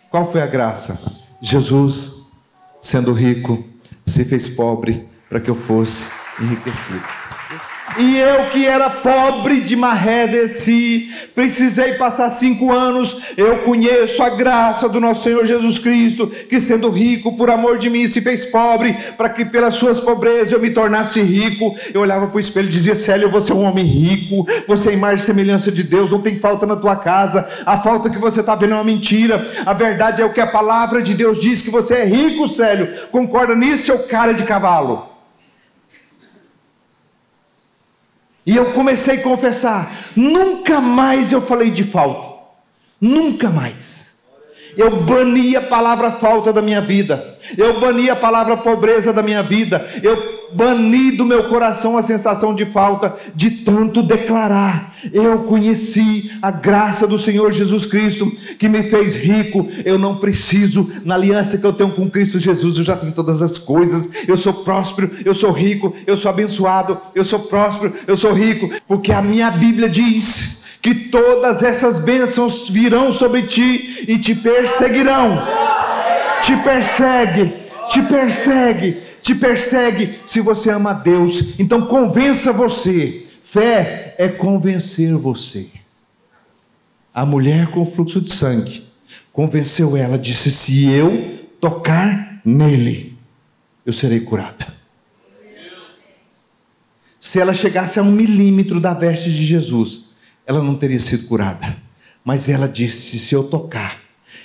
Qual 0.09 0.31
foi 0.31 0.41
a 0.41 0.47
graça? 0.47 0.99
Jesus, 1.39 2.31
sendo 2.81 3.13
rico, 3.13 3.63
se 4.03 4.25
fez 4.25 4.47
pobre 4.47 5.07
para 5.29 5.39
que 5.39 5.51
eu 5.51 5.55
fosse 5.55 6.05
enriquecido. 6.41 7.22
E 7.97 8.17
eu 8.17 8.49
que 8.49 8.65
era 8.65 8.89
pobre 8.89 9.61
de 9.61 9.75
maré 9.75 10.27
desci, 10.27 11.11
precisei 11.35 11.93
passar 11.93 12.29
cinco 12.29 12.71
anos. 12.71 13.33
Eu 13.37 13.59
conheço 13.59 14.23
a 14.23 14.29
graça 14.29 14.89
do 14.89 14.99
nosso 14.99 15.23
Senhor 15.23 15.45
Jesus 15.45 15.77
Cristo, 15.77 16.27
que 16.27 16.59
sendo 16.59 16.89
rico 16.89 17.37
por 17.37 17.51
amor 17.51 17.77
de 17.77 17.89
mim 17.89 18.07
se 18.07 18.21
fez 18.21 18.45
pobre, 18.45 18.93
para 19.17 19.29
que 19.29 19.45
pelas 19.45 19.75
suas 19.75 19.99
pobrezas 19.99 20.51
eu 20.51 20.59
me 20.59 20.71
tornasse 20.71 21.21
rico. 21.21 21.75
Eu 21.93 22.01
olhava 22.01 22.27
para 22.27 22.37
o 22.37 22.39
espelho 22.39 22.67
e 22.67 22.71
dizia: 22.71 22.95
Célio, 22.95 23.29
você 23.29 23.51
é 23.51 23.55
um 23.55 23.63
homem 23.63 23.85
rico, 23.85 24.47
você 24.67 24.89
é 24.89 24.93
imagem 24.93 25.23
e 25.23 25.25
semelhança 25.25 25.71
de 25.71 25.83
Deus, 25.83 26.11
não 26.11 26.21
tem 26.21 26.39
falta 26.39 26.65
na 26.65 26.75
tua 26.75 26.95
casa. 26.95 27.47
A 27.65 27.79
falta 27.79 28.09
que 28.09 28.17
você 28.17 28.39
está 28.39 28.55
vendo 28.55 28.73
é 28.73 28.75
uma 28.75 28.83
mentira. 28.83 29.49
A 29.65 29.73
verdade 29.73 30.21
é 30.21 30.25
o 30.25 30.33
que 30.33 30.41
a 30.41 30.47
palavra 30.47 31.01
de 31.01 31.13
Deus 31.13 31.39
diz: 31.39 31.61
que 31.61 31.69
você 31.69 31.95
é 31.95 32.05
rico, 32.05 32.47
Célio. 32.47 32.89
Concorda 33.11 33.55
nisso, 33.55 33.85
seu 33.85 33.99
cara 33.99 34.33
de 34.33 34.43
cavalo? 34.43 35.12
E 38.45 38.55
eu 38.55 38.73
comecei 38.73 39.19
a 39.19 39.23
confessar: 39.23 39.91
nunca 40.15 40.81
mais 40.81 41.31
eu 41.31 41.41
falei 41.41 41.71
de 41.71 41.83
falta. 41.83 42.33
Nunca 42.99 43.49
mais. 43.49 44.23
Eu 44.75 45.01
bani 45.01 45.55
a 45.55 45.61
palavra 45.61 46.11
falta 46.11 46.51
da 46.51 46.61
minha 46.61 46.81
vida. 46.81 47.37
Eu 47.57 47.79
bani 47.79 48.09
a 48.09 48.15
palavra 48.15 48.57
pobreza 48.57 49.13
da 49.13 49.21
minha 49.21 49.43
vida. 49.43 49.87
Eu 50.01 50.42
bani 50.55 51.11
do 51.11 51.25
meu 51.25 51.45
coração 51.45 51.97
a 51.97 52.01
sensação 52.01 52.53
de 52.53 52.65
falta 52.65 53.15
de 53.35 53.51
tanto 53.51 54.01
declarar. 54.01 54.93
Eu 55.11 55.43
conheci 55.43 56.31
a 56.41 56.49
graça 56.51 57.05
do 57.05 57.17
Senhor 57.17 57.51
Jesus 57.51 57.85
Cristo 57.85 58.31
que 58.57 58.69
me 58.69 58.83
fez 58.83 59.15
rico. 59.15 59.67
Eu 59.83 59.97
não 59.97 60.17
preciso, 60.17 60.89
na 61.03 61.15
aliança 61.15 61.57
que 61.57 61.65
eu 61.65 61.73
tenho 61.73 61.91
com 61.91 62.09
Cristo 62.09 62.39
Jesus, 62.39 62.77
eu 62.77 62.83
já 62.83 62.95
tenho 62.95 63.13
todas 63.13 63.41
as 63.41 63.57
coisas. 63.57 64.09
Eu 64.27 64.37
sou 64.37 64.53
próspero, 64.53 65.11
eu 65.25 65.33
sou 65.33 65.51
rico, 65.51 65.93
eu 66.07 66.15
sou 66.15 66.29
abençoado, 66.29 66.97
eu 67.13 67.25
sou 67.25 67.39
próspero, 67.39 67.93
eu 68.07 68.15
sou 68.15 68.33
rico, 68.33 68.69
porque 68.87 69.11
a 69.11 69.21
minha 69.21 69.51
Bíblia 69.51 69.89
diz 69.89 70.63
que 70.81 70.93
todas 70.93 71.63
essas 71.63 71.99
bênçãos 71.99 72.69
virão 72.69 73.09
sobre 73.09 73.43
ti 73.43 74.03
e 74.05 74.19
te 74.19 74.35
perseguirão. 74.35 75.41
Te 76.43 76.57
persegue, 76.57 77.53
te 77.89 78.01
persegue, 78.01 78.97
te 79.23 79.33
persegue 79.33 80.19
se 80.25 80.39
você 80.39 80.69
ama 80.69 80.91
a 80.91 80.93
Deus. 80.93 81.59
Então 81.59 81.87
convença 81.87 82.51
você. 82.53 83.25
Fé 83.43 84.15
é 84.19 84.27
convencer 84.27 85.15
você. 85.15 85.69
A 87.13 87.25
mulher 87.25 87.67
com 87.67 87.85
fluxo 87.85 88.21
de 88.21 88.31
sangue 88.31 88.83
convenceu 89.31 89.97
ela, 89.97 90.17
disse: 90.19 90.51
Se 90.51 90.87
eu 90.87 91.39
tocar 91.59 92.41
nele, 92.45 93.17
eu 93.85 93.93
serei 93.93 94.19
curada. 94.19 94.67
Se 97.19 97.39
ela 97.39 97.53
chegasse 97.53 97.99
a 97.99 98.03
um 98.03 98.11
milímetro 98.11 98.79
da 98.79 98.93
veste 98.93 99.31
de 99.31 99.43
Jesus, 99.43 100.13
ela 100.45 100.61
não 100.61 100.75
teria 100.75 100.99
sido 100.99 101.27
curada. 101.27 101.75
Mas 102.23 102.47
ela 102.47 102.67
disse: 102.67 103.17
se 103.17 103.33
eu 103.33 103.43
tocar. 103.43 104.01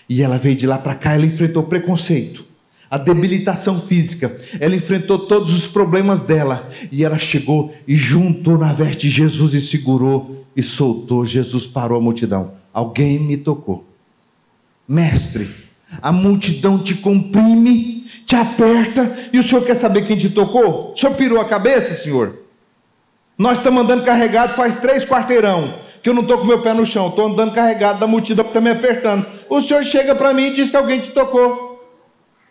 E 0.09 0.23
ela 0.23 0.39
veio 0.39 0.57
de 0.57 0.67
lá 0.67 0.79
para 0.79 0.95
cá, 0.95 1.15
ela 1.15 1.27
enfrentou 1.27 1.65
preconceito, 1.65 2.47
a 2.91 2.97
debilitação 2.97 3.79
física, 3.81 4.35
ela 4.59 4.75
enfrentou 4.75 5.19
todos 5.19 5.53
os 5.53 5.67
problemas 5.67 6.23
dela. 6.23 6.71
E 6.91 7.05
ela 7.05 7.19
chegou 7.19 7.75
e 7.87 7.97
juntou 7.97 8.57
na 8.57 8.73
veste 8.73 9.09
de 9.09 9.11
Jesus 9.11 9.55
e 9.55 9.61
segurou 9.61 10.45
e 10.57 10.63
soltou. 10.63 11.27
Jesus 11.27 11.67
parou 11.67 11.99
a 11.99 12.01
multidão. 12.01 12.53
Alguém 12.73 13.19
me 13.19 13.37
tocou. 13.37 13.85
Mestre, 14.87 15.49
a 16.01 16.11
multidão 16.11 16.79
te 16.79 16.95
comprime, 16.95 18.07
te 18.25 18.35
aperta, 18.35 19.29
e 19.33 19.39
o 19.39 19.43
senhor 19.43 19.65
quer 19.65 19.75
saber 19.75 20.07
quem 20.07 20.17
te 20.17 20.31
tocou? 20.31 20.93
O 20.93 20.97
senhor 20.97 21.15
pirou 21.15 21.41
a 21.41 21.45
cabeça, 21.45 21.95
senhor? 21.95 22.39
Nós 23.37 23.59
estamos 23.59 23.83
andando 23.83 24.05
carregado 24.05 24.55
faz 24.55 24.79
três 24.79 25.05
quarteirão 25.05 25.87
que 26.03 26.09
eu 26.09 26.15
não 26.15 26.23
estou 26.23 26.39
com 26.39 26.45
meu 26.45 26.63
pé 26.63 26.73
no 26.73 26.87
chão, 26.87 27.09
estou 27.09 27.27
andando 27.27 27.53
carregado 27.53 28.01
da 28.01 28.07
multidão 28.07 28.45
que 28.45 28.51
está 28.51 28.61
me 28.61 28.71
apertando. 28.71 29.27
O 29.49 29.61
senhor 29.61 29.85
chega 29.85 30.15
para 30.15 30.33
mim 30.33 30.47
e 30.47 30.55
diz 30.55 30.71
que 30.71 30.77
alguém 30.77 31.01
te 31.01 31.11
tocou. 31.11 31.68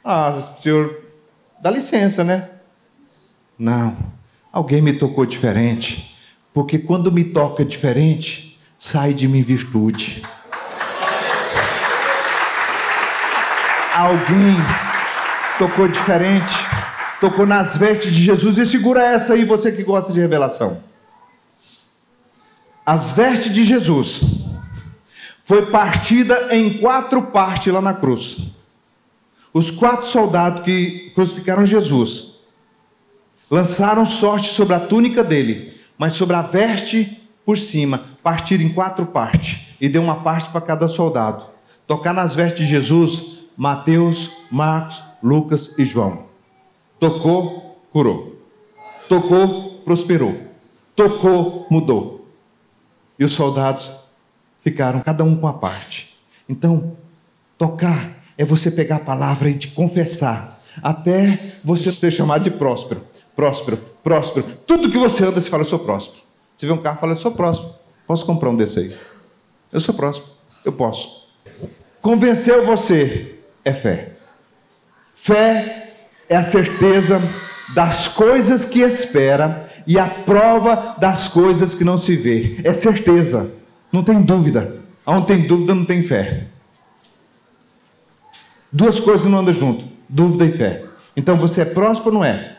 Ah, 0.10 0.40
senhor, 0.62 1.04
dá 1.62 1.70
licença, 1.70 2.24
né? 2.24 2.50
Não, 3.60 3.98
alguém 4.54 4.82
me 4.82 4.94
tocou 4.94 5.26
diferente, 5.26 6.18
porque 6.54 6.80
quando 6.80 7.12
me 7.12 7.26
toca 7.26 7.66
diferente, 7.66 8.58
sai 8.80 9.14
de 9.14 9.28
mim 9.28 9.42
virtude. 9.42 10.22
Alguém 13.94 14.56
tocou 15.58 15.88
diferente, 15.88 16.54
tocou 17.20 17.46
nas 17.46 17.76
vestes 17.76 18.14
de 18.14 18.24
Jesus 18.24 18.58
e 18.58 18.66
segura 18.66 19.04
essa 19.04 19.34
aí, 19.34 19.44
você 19.44 19.72
que 19.72 19.84
gosta 19.84 20.14
de 20.14 20.22
revelação 20.22 20.82
as 22.88 23.12
vestes 23.12 23.54
de 23.54 23.66
Jesus 23.66 24.22
foi 25.44 25.66
partida 25.66 26.56
em 26.56 26.78
quatro 26.78 27.22
partes 27.22 27.74
lá 27.74 27.82
na 27.82 27.94
cruz. 27.94 28.56
Os 29.58 29.72
quatro 29.72 30.06
soldados 30.06 30.62
que 30.62 31.10
crucificaram 31.16 31.66
Jesus 31.66 32.42
lançaram 33.50 34.06
sorte 34.06 34.54
sobre 34.54 34.76
a 34.76 34.80
túnica 34.80 35.24
dele, 35.24 35.82
mas 35.98 36.14
sobre 36.14 36.36
a 36.36 36.44
veste 36.44 37.28
por 37.44 37.58
cima, 37.58 38.04
partir 38.22 38.62
em 38.62 38.70
quatro 38.70 39.08
partes 39.08 39.74
e 39.82 39.90
deu 39.90 40.04
uma 40.04 40.22
parte 40.22 40.52
para 40.52 40.62
cada 40.62 40.88
soldado. 40.88 41.44
Tocar 41.88 42.14
nas 42.14 42.36
vestes 42.36 42.68
de 42.68 42.72
Jesus, 42.72 43.40
Mateus, 43.58 44.30
Marcos, 44.52 45.02
Lucas 45.24 45.76
e 45.76 45.86
João. 45.86 46.26
Tocou, 47.00 47.82
curou. 47.92 48.40
Tocou, 49.10 49.82
prosperou. 49.84 50.40
Tocou, 50.96 51.66
mudou. 51.72 52.28
E 53.18 53.26
os 53.26 53.32
soldados 53.32 53.92
ficaram 54.64 55.00
cada 55.00 55.24
um 55.24 55.36
com 55.36 55.48
a 55.48 55.54
parte. 55.54 56.16
Então, 56.48 56.96
tocar 57.58 58.17
é 58.38 58.46
você 58.46 58.70
pegar 58.70 58.98
a 58.98 59.00
palavra 59.00 59.50
e 59.50 59.56
te 59.56 59.70
confessar, 59.70 60.62
até 60.82 61.40
você 61.64 61.92
ser 61.92 62.12
chamado 62.12 62.44
de 62.44 62.52
próspero. 62.52 63.02
Próspero, 63.36 63.78
próspero. 64.04 64.46
Tudo 64.66 64.90
que 64.90 64.98
você 64.98 65.24
anda, 65.24 65.40
você 65.40 65.50
fala, 65.50 65.62
eu 65.64 65.68
sou 65.68 65.80
próspero. 65.80 66.22
Você 66.56 66.66
vê 66.66 66.72
um 66.72 66.82
carro, 66.82 67.00
fala, 67.00 67.14
eu 67.14 67.18
sou 67.18 67.32
próspero. 67.32 67.74
Posso 68.08 68.26
comprar 68.26 68.50
um 68.50 68.56
desse 68.56 68.80
aí? 68.80 68.94
Eu 69.72 69.80
sou 69.80 69.94
próspero. 69.94 70.32
Eu 70.66 70.72
posso. 70.72 71.28
Convenceu 72.02 72.66
você 72.66 73.36
é 73.64 73.74
fé. 73.74 74.14
Fé 75.16 75.94
é 76.30 76.36
a 76.36 76.44
certeza 76.44 77.22
das 77.74 78.08
coisas 78.08 78.66
que 78.66 78.80
espera 78.80 79.70
e 79.86 80.00
a 80.00 80.06
prova 80.06 80.96
das 80.98 81.28
coisas 81.28 81.76
que 81.76 81.84
não 81.84 81.98
se 81.98 82.16
vê. 82.16 82.60
É 82.64 82.74
certeza, 82.74 83.52
não 83.92 84.04
tem 84.04 84.22
dúvida. 84.22 84.78
Onde 85.06 85.28
tem 85.28 85.48
dúvida, 85.48 85.74
não 85.74 85.86
tem 85.86 86.02
fé. 86.04 86.48
Duas 88.78 89.00
coisas 89.00 89.26
não 89.26 89.40
andam 89.40 89.52
junto: 89.52 89.86
dúvida 90.08 90.46
e 90.46 90.52
fé. 90.52 90.84
Então 91.16 91.36
você 91.36 91.62
é 91.62 91.66
próspero 91.66 92.10
ou 92.10 92.14
não 92.14 92.24
é? 92.24 92.58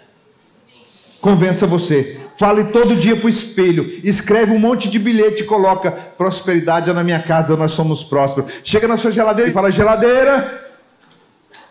Convença 1.20 1.64
você. 1.64 2.20
Fale 2.36 2.64
todo 2.64 2.96
dia 2.96 3.16
para 3.16 3.26
o 3.26 3.28
espelho. 3.28 4.00
Escreve 4.02 4.52
um 4.52 4.58
monte 4.58 4.90
de 4.90 4.98
bilhete 4.98 5.44
e 5.44 5.46
coloca: 5.46 5.92
prosperidade 5.92 6.90
é 6.90 6.92
na 6.92 7.04
minha 7.04 7.22
casa, 7.22 7.56
nós 7.56 7.70
somos 7.70 8.02
prósperos. 8.02 8.50
Chega 8.64 8.88
na 8.88 8.96
sua 8.96 9.12
geladeira 9.12 9.48
e 9.48 9.54
fala: 9.54 9.70
geladeira, 9.70 10.60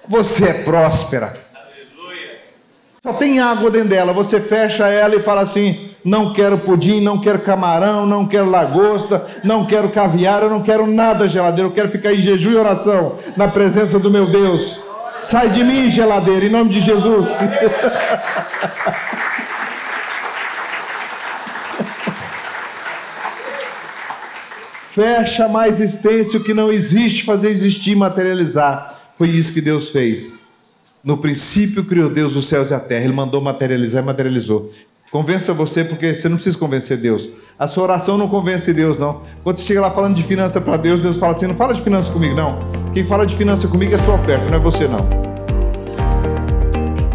você 0.08 0.46
é 0.46 0.54
próspera. 0.64 1.34
Só 3.04 3.12
tem 3.12 3.42
água 3.42 3.70
dentro 3.70 3.90
dela. 3.90 4.14
Você 4.14 4.40
fecha 4.40 4.88
ela 4.88 5.18
e 5.18 5.22
fala 5.22 5.42
assim: 5.42 5.87
não 6.08 6.32
quero 6.32 6.58
pudim, 6.58 7.02
não 7.02 7.20
quero 7.20 7.40
camarão, 7.40 8.06
não 8.06 8.26
quero 8.26 8.50
lagosta, 8.50 9.28
não 9.44 9.66
quero 9.66 9.90
caviar, 9.90 10.42
eu 10.42 10.50
não 10.50 10.64
quero 10.64 10.88
nada 10.88 11.28
geladeira. 11.28 11.68
Eu 11.68 11.74
quero 11.74 11.92
ficar 11.92 12.14
em 12.14 12.22
jejum 12.22 12.52
e 12.52 12.56
oração 12.56 13.20
na 13.36 13.50
presença 13.50 14.00
do 14.00 14.10
meu 14.10 14.26
Deus. 14.26 14.80
Sai 15.20 15.50
de 15.50 15.66
mim, 15.66 15.92
geladeira, 15.92 16.46
em 16.46 16.50
nome 16.50 16.70
de 16.70 16.80
Jesus. 16.80 17.28
Fecha 24.96 25.50
mais 25.50 25.82
existência 25.82 26.40
o 26.40 26.44
que 26.44 26.54
não 26.54 26.72
existe, 26.72 27.26
fazer 27.26 27.50
existir, 27.50 27.96
materializar. 27.96 28.98
Foi 29.18 29.28
isso 29.28 29.52
que 29.54 29.60
Deus 29.60 29.90
fez. 29.92 30.40
No 31.04 31.18
princípio 31.18 31.84
criou 31.84 32.10
Deus 32.10 32.34
os 32.38 32.48
céus 32.48 32.72
e 32.72 32.74
a 32.74 32.80
terra. 32.80 33.04
Ele 33.04 33.12
mandou 33.14 33.42
materializar 33.42 34.02
e 34.02 34.06
materializou. 34.06 34.72
Convença 35.10 35.54
você, 35.54 35.86
porque 35.86 36.14
você 36.14 36.28
não 36.28 36.36
precisa 36.36 36.58
convencer 36.58 36.98
Deus. 36.98 37.30
A 37.58 37.66
sua 37.66 37.84
oração 37.84 38.18
não 38.18 38.28
convence 38.28 38.74
Deus, 38.74 39.00
não. 39.00 39.22
Quando 39.42 39.56
você 39.56 39.64
chega 39.64 39.80
lá 39.80 39.90
falando 39.90 40.16
de 40.16 40.24
finança 40.24 40.60
para 40.60 40.76
Deus, 40.76 41.02
Deus 41.02 41.18
fala 41.18 41.32
assim: 41.32 41.48
não 41.48 41.56
fala 41.56 41.74
de 41.74 41.82
finança 41.82 42.12
comigo, 42.12 42.36
não. 42.36 42.60
Quem 42.94 43.06
fala 43.06 43.26
de 43.26 43.36
finança 43.36 43.70
comigo 43.70 43.96
é 43.96 43.98
sua 44.00 44.16
oferta, 44.16 44.46
não 44.50 44.58
é 44.58 44.60
você, 44.60 44.86
não. 44.86 45.00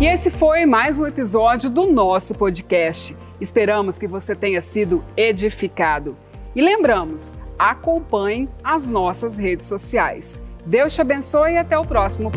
E 0.01 0.07
esse 0.07 0.30
foi 0.30 0.64
mais 0.64 0.99
um 0.99 1.07
episódio 1.07 1.68
do 1.68 1.86
nosso 1.86 2.34
podcast. 2.34 3.14
Esperamos 3.38 3.99
que 3.99 4.07
você 4.07 4.34
tenha 4.34 4.61
sido 4.62 5.05
edificado. 5.14 6.16
E 6.57 6.62
lembramos, 6.62 7.34
acompanhe 7.59 8.49
as 8.64 8.88
nossas 8.88 9.36
redes 9.36 9.66
sociais. 9.66 10.40
Deus 10.64 10.95
te 10.95 11.01
abençoe 11.03 11.53
e 11.53 11.59
até 11.59 11.78
o 11.78 11.84
próximo 11.84 12.32